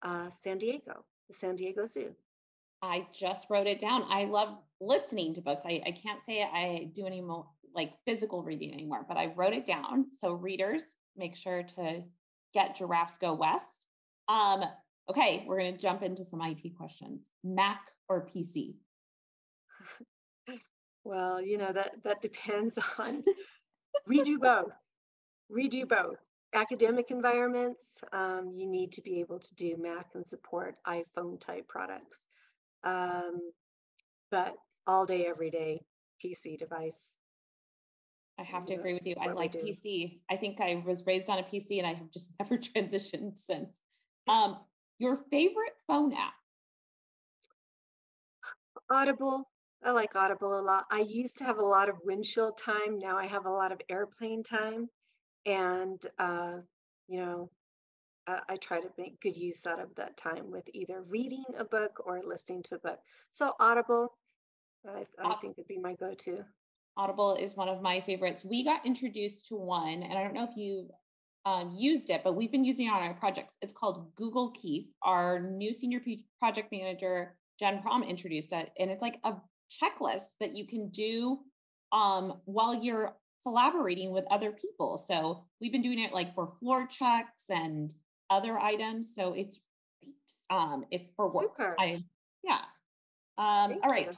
uh, 0.03 0.31
San 0.31 0.59
Diego, 0.59 1.05
the 1.29 1.35
San 1.35 1.57
Diego 1.57 1.85
Zoo. 1.85 2.15
I 2.83 3.07
just 3.13 3.49
wrote 3.51 3.67
it 3.67 3.81
down. 3.81 4.05
I 4.09 4.25
love 4.25 4.57
listening 4.81 5.35
to 5.35 5.41
books. 5.41 5.63
I, 5.67 5.83
I 5.85 5.91
can't 5.91 6.23
say 6.25 6.43
I 6.43 6.91
do 6.95 7.05
any 7.05 7.21
more 7.21 7.47
like 7.75 7.93
physical 8.07 8.43
reading 8.43 8.73
anymore, 8.73 9.05
but 9.09 9.17
I 9.17 9.27
wrote 9.35 9.53
it 9.53 9.67
down. 9.67 10.07
So 10.21 10.33
readers, 10.33 10.83
make 11.17 11.35
sure 11.35 11.63
to 11.77 12.03
get 12.55 12.77
Giraffes 12.77 13.19
Go 13.19 13.35
West. 13.35 13.87
Um, 14.29 14.65
Okay, 15.09 15.45
we're 15.47 15.59
going 15.59 15.73
to 15.73 15.81
jump 15.81 16.03
into 16.03 16.25
some 16.25 16.41
IT 16.43 16.77
questions. 16.77 17.31
Mac 17.45 17.81
or 18.09 18.27
PC? 18.27 18.75
Well, 21.05 21.41
you 21.41 21.57
know 21.57 21.73
that 21.73 21.93
that 22.03 22.21
depends 22.21 22.79
on. 22.99 23.23
we 24.09 24.23
do 24.23 24.39
both. 24.39 24.73
We 25.49 25.69
do 25.69 25.87
both. 25.87 26.17
Academic 26.53 27.11
environments, 27.11 28.01
um, 28.13 28.53
you 28.57 28.67
need 28.67 28.91
to 28.93 29.03
be 29.03 29.21
able 29.21 29.39
to 29.39 29.55
do 29.55 29.77
Mac 29.79 30.07
and 30.15 30.27
support 30.27 30.77
iPhone 30.87 31.39
type 31.39 31.69
products. 31.69 32.27
Um, 32.83 33.41
but 34.31 34.55
all 34.87 35.07
day, 35.07 35.27
every 35.27 35.51
day, 35.51 35.83
PC 36.25 36.59
device. 36.59 37.13
I 38.39 38.43
have 38.43 38.67
to 38.67 38.75
agree 38.75 38.95
with 38.95 39.07
you. 39.07 39.15
I 39.21 39.29
like 39.29 39.53
PC. 39.53 40.21
I 40.31 40.37
think 40.37 40.61
I 40.61 40.83
was 40.85 41.05
raised 41.07 41.31
on 41.31 41.39
a 41.39 41.43
PC 41.43 41.79
and 41.79 41.87
I 41.87 41.95
have 41.95 42.11
just 42.11 42.31
never 42.41 42.59
transitioned 42.59 43.39
since. 43.39 43.81
Um, 44.29 44.59
your 44.99 45.19
favorite 45.31 45.75
phone 45.87 46.13
app? 46.13 46.35
Audible. 48.91 49.49
I 49.85 49.91
like 49.91 50.17
Audible 50.17 50.59
a 50.59 50.63
lot. 50.63 50.87
I 50.91 51.01
used 51.01 51.39
to 51.39 51.45
have 51.45 51.59
a 51.59 51.65
lot 51.65 51.89
of 51.89 51.97
windshield 52.05 52.59
time. 52.59 52.99
Now 52.99 53.19
I 53.19 53.27
have 53.27 53.47
a 53.47 53.51
lot 53.51 53.73
of 53.73 53.81
airplane 53.89 54.43
time. 54.43 54.89
And, 55.45 56.05
uh, 56.19 56.59
you 57.09 57.21
know, 57.21 57.51
I, 58.27 58.41
I 58.49 58.57
try 58.57 58.81
to 58.81 58.89
make 58.99 59.21
good 59.21 59.37
use 59.37 59.67
out 59.67 59.81
of 59.81 59.95
that 59.97 60.17
time 60.17 60.51
with 60.51 60.65
either 60.73 61.03
reading 61.09 61.45
a 61.59 61.65
book 61.65 62.03
or 62.05 62.21
listening 62.25 62.63
to 62.65 62.77
a 62.77 62.79
book. 62.79 62.99
So 63.33 63.53
Audible, 63.61 64.17
I, 64.89 65.07
I 65.23 65.35
think 65.37 65.57
would 65.57 65.69
be 65.69 65.79
my 65.79 65.95
go-to. 65.95 66.45
Audible 66.97 67.37
is 67.37 67.55
one 67.55 67.69
of 67.69 67.83
my 67.83 68.01
favorites. 68.01 68.45
We 68.45 68.65
got 68.65 68.87
introduced 68.87 69.49
to 69.49 69.57
one, 69.57 70.03
and 70.03 70.17
I 70.17 70.23
don't 70.23 70.33
know 70.33 70.49
if 70.51 70.57
you 70.57 70.89
um, 71.47 71.73
used 71.75 72.11
it, 72.11 72.23
but 72.25 72.35
we've 72.35 72.51
been 72.51 72.65
using 72.65 72.89
it 72.89 72.91
on 72.91 73.03
our 73.03 73.15
projects. 73.15 73.55
It's 73.63 73.73
called 73.73 74.15
Google 74.17 74.51
Keep. 74.51 74.93
Our 75.03 75.41
new 75.41 75.73
senior 75.73 76.01
P- 76.01 76.25
project 76.41 76.73
manager, 76.73 77.37
Jen 77.61 77.81
Prom, 77.81 78.03
introduced 78.03 78.53
it, 78.53 78.71
and 78.79 78.91
it's 78.91 79.01
like 79.01 79.21
a 79.25 79.35
checklist 79.71 80.27
that 80.41 80.57
you 80.57 80.67
can 80.67 80.89
do 80.89 81.39
um, 81.93 82.41
while 82.47 82.75
you're 82.75 83.17
collaborating 83.45 84.11
with 84.11 84.25
other 84.29 84.51
people. 84.51 84.99
So 84.99 85.45
we've 85.61 85.71
been 85.71 85.83
doing 85.83 86.01
it 86.01 86.13
like 86.13 86.35
for 86.35 86.53
floor 86.59 86.85
checks 86.87 87.45
and 87.49 87.95
other 88.29 88.59
items. 88.59 89.13
So 89.15 89.33
it's 89.33 89.61
great 90.03 90.15
um, 90.51 90.85
if 90.91 91.03
for 91.15 91.31
work. 91.31 91.53
Super. 91.57 91.77
I 91.79 92.03
yeah. 92.43 92.59
Um, 93.39 93.79
all 93.85 93.91
right. 93.91 94.09
You. 94.09 94.13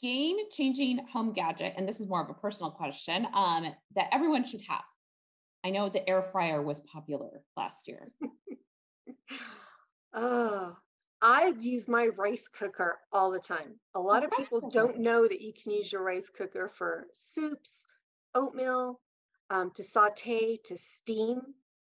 Game 0.00 0.36
changing 0.52 0.98
home 1.12 1.32
gadget, 1.32 1.74
and 1.76 1.88
this 1.88 2.00
is 2.00 2.08
more 2.08 2.22
of 2.22 2.30
a 2.30 2.34
personal 2.34 2.70
question 2.72 3.26
um, 3.34 3.72
that 3.94 4.08
everyone 4.12 4.44
should 4.44 4.62
have. 4.68 4.82
I 5.68 5.70
know 5.70 5.90
the 5.90 6.08
air 6.08 6.22
fryer 6.22 6.62
was 6.62 6.80
popular 6.80 7.42
last 7.54 7.88
year. 7.88 8.10
oh, 10.14 10.74
I 11.20 11.52
use 11.60 11.86
my 11.86 12.06
rice 12.16 12.48
cooker 12.48 12.96
all 13.12 13.30
the 13.30 13.38
time. 13.38 13.78
A 13.94 14.00
lot 14.00 14.24
of 14.24 14.30
people 14.30 14.70
don't 14.70 14.98
know 14.98 15.28
that 15.28 15.42
you 15.42 15.52
can 15.52 15.72
use 15.72 15.92
your 15.92 16.02
rice 16.02 16.30
cooker 16.30 16.70
for 16.74 17.08
soups, 17.12 17.86
oatmeal, 18.34 18.98
um, 19.50 19.70
to 19.72 19.82
saute, 19.82 20.56
to 20.64 20.76
steam. 20.78 21.42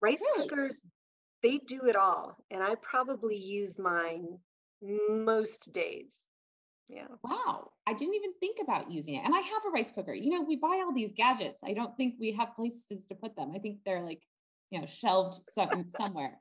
Rice 0.02 0.20
really? 0.20 0.50
cookers, 0.50 0.76
they 1.42 1.56
do 1.56 1.86
it 1.86 1.96
all. 1.96 2.36
And 2.50 2.62
I 2.62 2.74
probably 2.74 3.36
use 3.36 3.78
mine 3.78 4.36
most 5.08 5.72
days. 5.72 6.20
Yeah. 6.92 7.06
Wow. 7.24 7.70
I 7.86 7.94
didn't 7.94 8.14
even 8.14 8.32
think 8.38 8.58
about 8.62 8.90
using 8.90 9.14
it. 9.14 9.24
And 9.24 9.34
I 9.34 9.38
have 9.38 9.62
a 9.66 9.70
rice 9.70 9.90
cooker. 9.90 10.12
You 10.12 10.30
know, 10.30 10.42
we 10.42 10.56
buy 10.56 10.82
all 10.84 10.92
these 10.94 11.12
gadgets. 11.16 11.62
I 11.64 11.72
don't 11.72 11.96
think 11.96 12.16
we 12.20 12.32
have 12.32 12.54
places 12.54 13.06
to 13.08 13.14
put 13.14 13.34
them. 13.34 13.52
I 13.54 13.58
think 13.58 13.78
they're 13.84 14.04
like, 14.04 14.20
you 14.70 14.78
know, 14.78 14.86
shelved 14.86 15.40
some, 15.54 15.86
somewhere. 15.96 16.38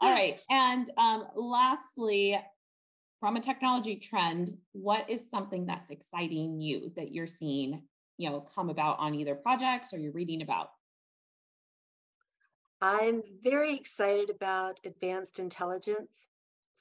All 0.00 0.12
right. 0.12 0.38
And 0.50 0.90
um, 0.96 1.26
lastly, 1.34 2.38
from 3.18 3.36
a 3.36 3.40
technology 3.40 3.96
trend, 3.96 4.56
what 4.72 5.10
is 5.10 5.24
something 5.28 5.66
that's 5.66 5.90
exciting 5.90 6.60
you 6.60 6.92
that 6.96 7.12
you're 7.12 7.26
seeing, 7.26 7.82
you 8.16 8.30
know, 8.30 8.40
come 8.40 8.70
about 8.70 8.98
on 9.00 9.16
either 9.16 9.34
projects 9.34 9.92
or 9.92 9.98
you're 9.98 10.12
reading 10.12 10.40
about? 10.40 10.70
I'm 12.80 13.22
very 13.42 13.76
excited 13.76 14.30
about 14.30 14.80
advanced 14.86 15.38
intelligence. 15.38 16.28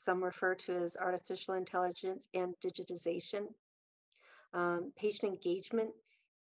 Some 0.01 0.23
refer 0.23 0.55
to 0.55 0.71
as 0.71 0.95
artificial 0.95 1.55
intelligence 1.55 2.27
and 2.33 2.55
digitization. 2.63 3.47
Um, 4.53 4.93
patient 4.97 5.33
engagement 5.33 5.91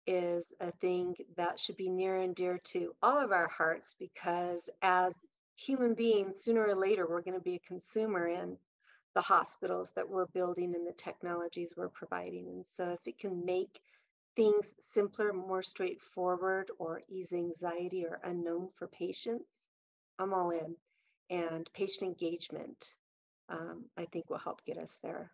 is 0.05 0.53
a 0.61 0.71
thing 0.73 1.15
that 1.35 1.59
should 1.59 1.75
be 1.75 1.89
near 1.89 2.17
and 2.17 2.35
dear 2.35 2.59
to 2.65 2.95
all 3.01 3.17
of 3.17 3.31
our 3.31 3.47
hearts 3.47 3.95
because 3.97 4.69
as 4.81 5.25
human 5.55 5.95
beings, 5.95 6.41
sooner 6.41 6.65
or 6.67 6.75
later, 6.75 7.07
we're 7.09 7.21
going 7.21 7.33
to 7.33 7.43
be 7.43 7.55
a 7.55 7.67
consumer 7.67 8.27
in 8.27 8.57
the 9.15 9.21
hospitals 9.21 9.91
that 9.95 10.07
we're 10.07 10.27
building 10.27 10.75
and 10.75 10.85
the 10.85 10.93
technologies 10.93 11.73
we're 11.75 11.89
providing. 11.89 12.47
And 12.49 12.63
so 12.67 12.91
if 12.91 13.07
it 13.07 13.17
can 13.17 13.43
make 13.43 13.79
things 14.35 14.75
simpler, 14.79 15.33
more 15.33 15.63
straightforward, 15.63 16.69
or 16.77 17.01
ease 17.09 17.33
anxiety 17.33 18.05
or 18.05 18.19
unknown 18.23 18.69
for 18.75 18.87
patients, 18.87 19.65
I'm 20.19 20.33
all 20.33 20.51
in. 20.51 20.75
And 21.31 21.67
patient 21.73 22.03
engagement, 22.03 22.93
um, 23.49 23.85
I 23.97 24.05
think 24.05 24.29
will 24.29 24.37
help 24.37 24.61
get 24.65 24.77
us 24.77 24.97
there. 25.03 25.31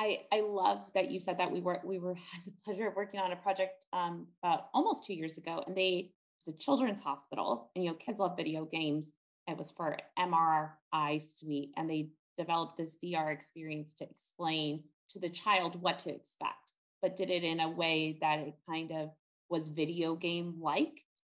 I, 0.00 0.20
I 0.32 0.42
love 0.42 0.82
that 0.94 1.10
you 1.10 1.18
said 1.18 1.38
that 1.38 1.50
we 1.50 1.60
were 1.60 1.80
we 1.84 1.98
were 1.98 2.14
had 2.32 2.44
the 2.46 2.52
pleasure 2.64 2.88
of 2.88 2.96
working 2.96 3.20
on 3.20 3.32
a 3.32 3.36
project 3.36 3.72
um, 3.92 4.26
about 4.42 4.68
almost 4.74 5.04
two 5.06 5.14
years 5.14 5.38
ago, 5.38 5.62
and 5.66 5.76
they 5.76 6.12
it 6.46 6.46
was 6.46 6.54
a 6.54 6.58
children's 6.58 7.00
hospital, 7.00 7.70
and 7.74 7.84
you 7.84 7.90
know 7.90 7.96
kids 7.96 8.18
love 8.18 8.36
video 8.36 8.64
games, 8.64 9.12
it 9.46 9.56
was 9.56 9.72
for 9.76 9.96
MRI 10.18 11.22
suite, 11.36 11.70
and 11.76 11.90
they 11.90 12.10
developed 12.38 12.76
this 12.76 12.96
VR 13.02 13.32
experience 13.32 13.94
to 13.94 14.04
explain 14.08 14.84
to 15.10 15.18
the 15.18 15.30
child 15.30 15.80
what 15.80 15.98
to 16.00 16.10
expect, 16.10 16.72
but 17.02 17.16
did 17.16 17.30
it 17.30 17.42
in 17.42 17.60
a 17.60 17.68
way 17.70 18.18
that 18.20 18.38
it 18.38 18.54
kind 18.68 18.92
of 18.92 19.10
was 19.50 19.68
video 19.68 20.14
game 20.14 20.54
like, 20.60 20.92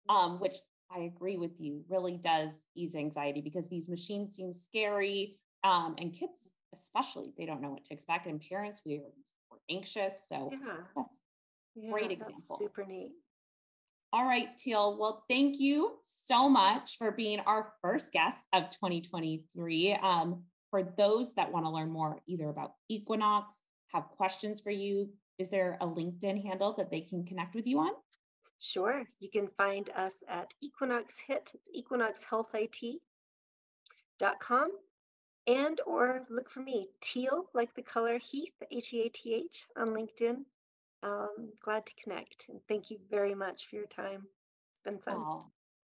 um, 0.10 0.40
which 0.40 0.58
I 0.90 1.02
agree 1.02 1.38
with 1.38 1.52
you 1.60 1.84
really 1.90 2.18
does 2.18 2.52
ease 2.76 2.96
anxiety 2.96 3.42
because 3.42 3.68
these 3.68 3.90
machines 3.90 4.36
seem 4.36 4.54
scary, 4.54 5.38
um, 5.66 5.96
and 5.98 6.14
kids 6.14 6.34
especially 6.82 7.34
they 7.38 7.46
don't 7.46 7.62
know 7.62 7.70
what 7.72 7.86
to 7.86 7.94
expect, 7.94 8.28
and 8.28 8.42
parents 8.50 8.82
we 8.86 8.98
are, 8.98 9.14
we're 9.50 9.58
anxious. 9.70 10.14
So 10.30 10.52
yeah. 10.52 11.04
yeah 11.76 11.92
great 11.92 12.12
example. 12.12 12.58
super 12.58 12.86
neat. 12.86 13.14
All 14.14 14.26
right, 14.26 14.58
Teal. 14.58 14.98
Well, 14.98 15.26
thank 15.30 15.60
you 15.60 15.98
so 16.28 16.48
much 16.48 16.98
for 16.98 17.12
being 17.12 17.42
our 17.42 17.74
first 17.82 18.14
guest 18.14 18.38
of 18.54 18.70
2023. 18.72 19.98
Um, 20.02 20.44
for 20.70 20.84
those 20.98 21.34
that 21.36 21.52
want 21.52 21.66
to 21.66 21.70
learn 21.70 21.92
more 21.92 22.22
either 22.28 22.48
about 22.50 22.76
Equinox, 22.90 23.56
have 23.94 24.06
questions 24.16 24.62
for 24.62 24.72
you, 24.72 25.10
is 25.38 25.50
there 25.50 25.78
a 25.82 25.86
LinkedIn 25.86 26.42
handle 26.44 26.74
that 26.78 26.90
they 26.92 27.02
can 27.02 27.26
connect 27.26 27.56
with 27.56 27.68
you 27.68 27.80
on? 27.80 27.92
Sure. 28.60 29.04
You 29.20 29.30
can 29.30 29.50
find 29.58 29.90
us 29.96 30.24
at 30.30 30.54
Equinox 30.62 31.20
Hit, 31.20 31.52
equinoxhealthit.com, 31.78 34.72
and 35.48 35.80
or 35.86 36.26
look 36.30 36.50
for 36.50 36.62
me, 36.62 36.90
Teal, 37.02 37.46
like 37.54 37.74
the 37.76 37.82
color 37.82 38.18
Heath, 38.18 38.54
H-E-A-T-H 38.72 39.66
on 39.78 39.90
LinkedIn 39.90 40.44
um, 41.06 41.50
glad 41.64 41.86
to 41.86 41.94
connect. 42.04 42.48
And 42.50 42.60
thank 42.68 42.90
you 42.90 42.98
very 43.10 43.36
much 43.36 43.68
for 43.68 43.76
your 43.76 43.86
time. 43.86 44.26
It's 44.72 44.82
been 44.84 45.00
fun. 45.00 45.44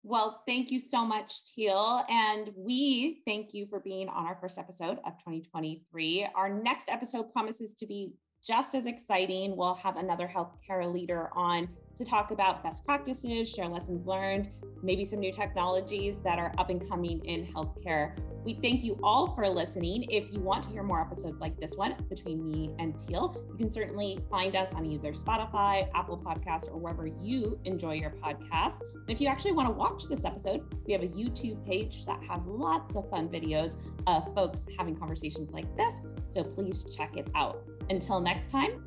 Well, 0.04 0.43
thank 0.45 0.70
you 0.70 0.80
so 0.80 1.06
much, 1.06 1.54
Teal. 1.54 2.06
And 2.10 2.52
we 2.56 3.22
thank 3.26 3.54
you 3.54 3.68
for 3.68 3.80
being 3.80 4.10
on 4.10 4.26
our 4.26 4.38
first 4.39 4.58
episode 4.58 5.00
of 5.06 5.18
2023. 5.20 6.30
Our 6.36 6.50
next 6.50 6.89
episode 6.89 7.32
promises 7.34 7.74
to 7.76 7.86
be 7.86 8.14
just 8.45 8.76
as 8.76 8.86
exciting. 8.86 9.58
We'll 9.58 9.76
have 9.76 9.98
another 9.98 10.32
healthcare 10.34 10.91
leader 10.91 11.30
on 11.34 11.70
to 11.98 12.06
talk 12.06 12.32
about 12.32 12.64
best 12.64 12.86
practices, 12.86 13.50
share 13.50 13.68
lessons 13.68 14.08
learned, 14.08 14.50
maybe 14.84 15.04
some 15.04 15.20
new 15.20 15.32
technologies 15.32 16.22
that 16.22 16.38
are 16.39 16.54
up 16.58 16.70
and 16.70 16.88
coming 16.88 17.24
in 17.26 17.45
healthcare. 17.45 18.16
We 18.43 18.54
thank 18.54 18.84
you 18.84 18.98
all 19.04 19.36
for 19.36 19.50
listening. 19.50 20.06
If 20.10 20.32
you 20.32 20.39
want 20.39 20.64
to 20.64 20.70
hear 20.70 20.84
more 20.84 21.02
episodes 21.02 21.41
like 21.41 21.60
this 21.60 21.76
one 21.76 21.95
between 22.10 22.50
me 22.50 22.72
and 22.80 22.98
Teal, 22.98 23.36
you 23.52 23.58
can 23.58 23.74
certainly 23.74 24.20
find 24.30 24.56
us 24.56 24.74
on 24.74 24.86
either 24.86 25.12
Spotify, 25.12 25.89
Apple 25.93 26.18
Podcast, 26.18 26.70
or 26.70 26.78
wherever 26.78 27.08
you 27.08 27.60
enjoy 27.66 27.95
your 27.95 28.12
podcast. 28.12 28.80
And 28.82 29.10
if 29.10 29.20
you 29.20 29.28
actually 29.28 29.52
want 29.52 29.68
to 29.68 29.74
watch 29.74 30.08
this 30.08 30.24
episode, 30.24 30.74
we 30.86 30.93
have 30.93 31.02
a 31.02 31.08
YouTube 31.08 31.66
page 31.66 32.06
that 32.06 32.22
has 32.24 32.45
lots 32.45 32.95
of 32.95 33.10
fun 33.10 33.28
videos 33.28 33.76
of 34.06 34.34
folks 34.34 34.62
having 34.78 34.95
conversations 34.95 35.52
like 35.52 35.76
this. 35.76 35.93
So 36.32 36.43
please 36.43 36.86
check 36.95 37.18
it 37.18 37.28
out. 37.36 37.64
Until 37.89 38.22
next 38.22 38.50
time, 38.50 38.86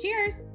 cheers. 0.00 0.53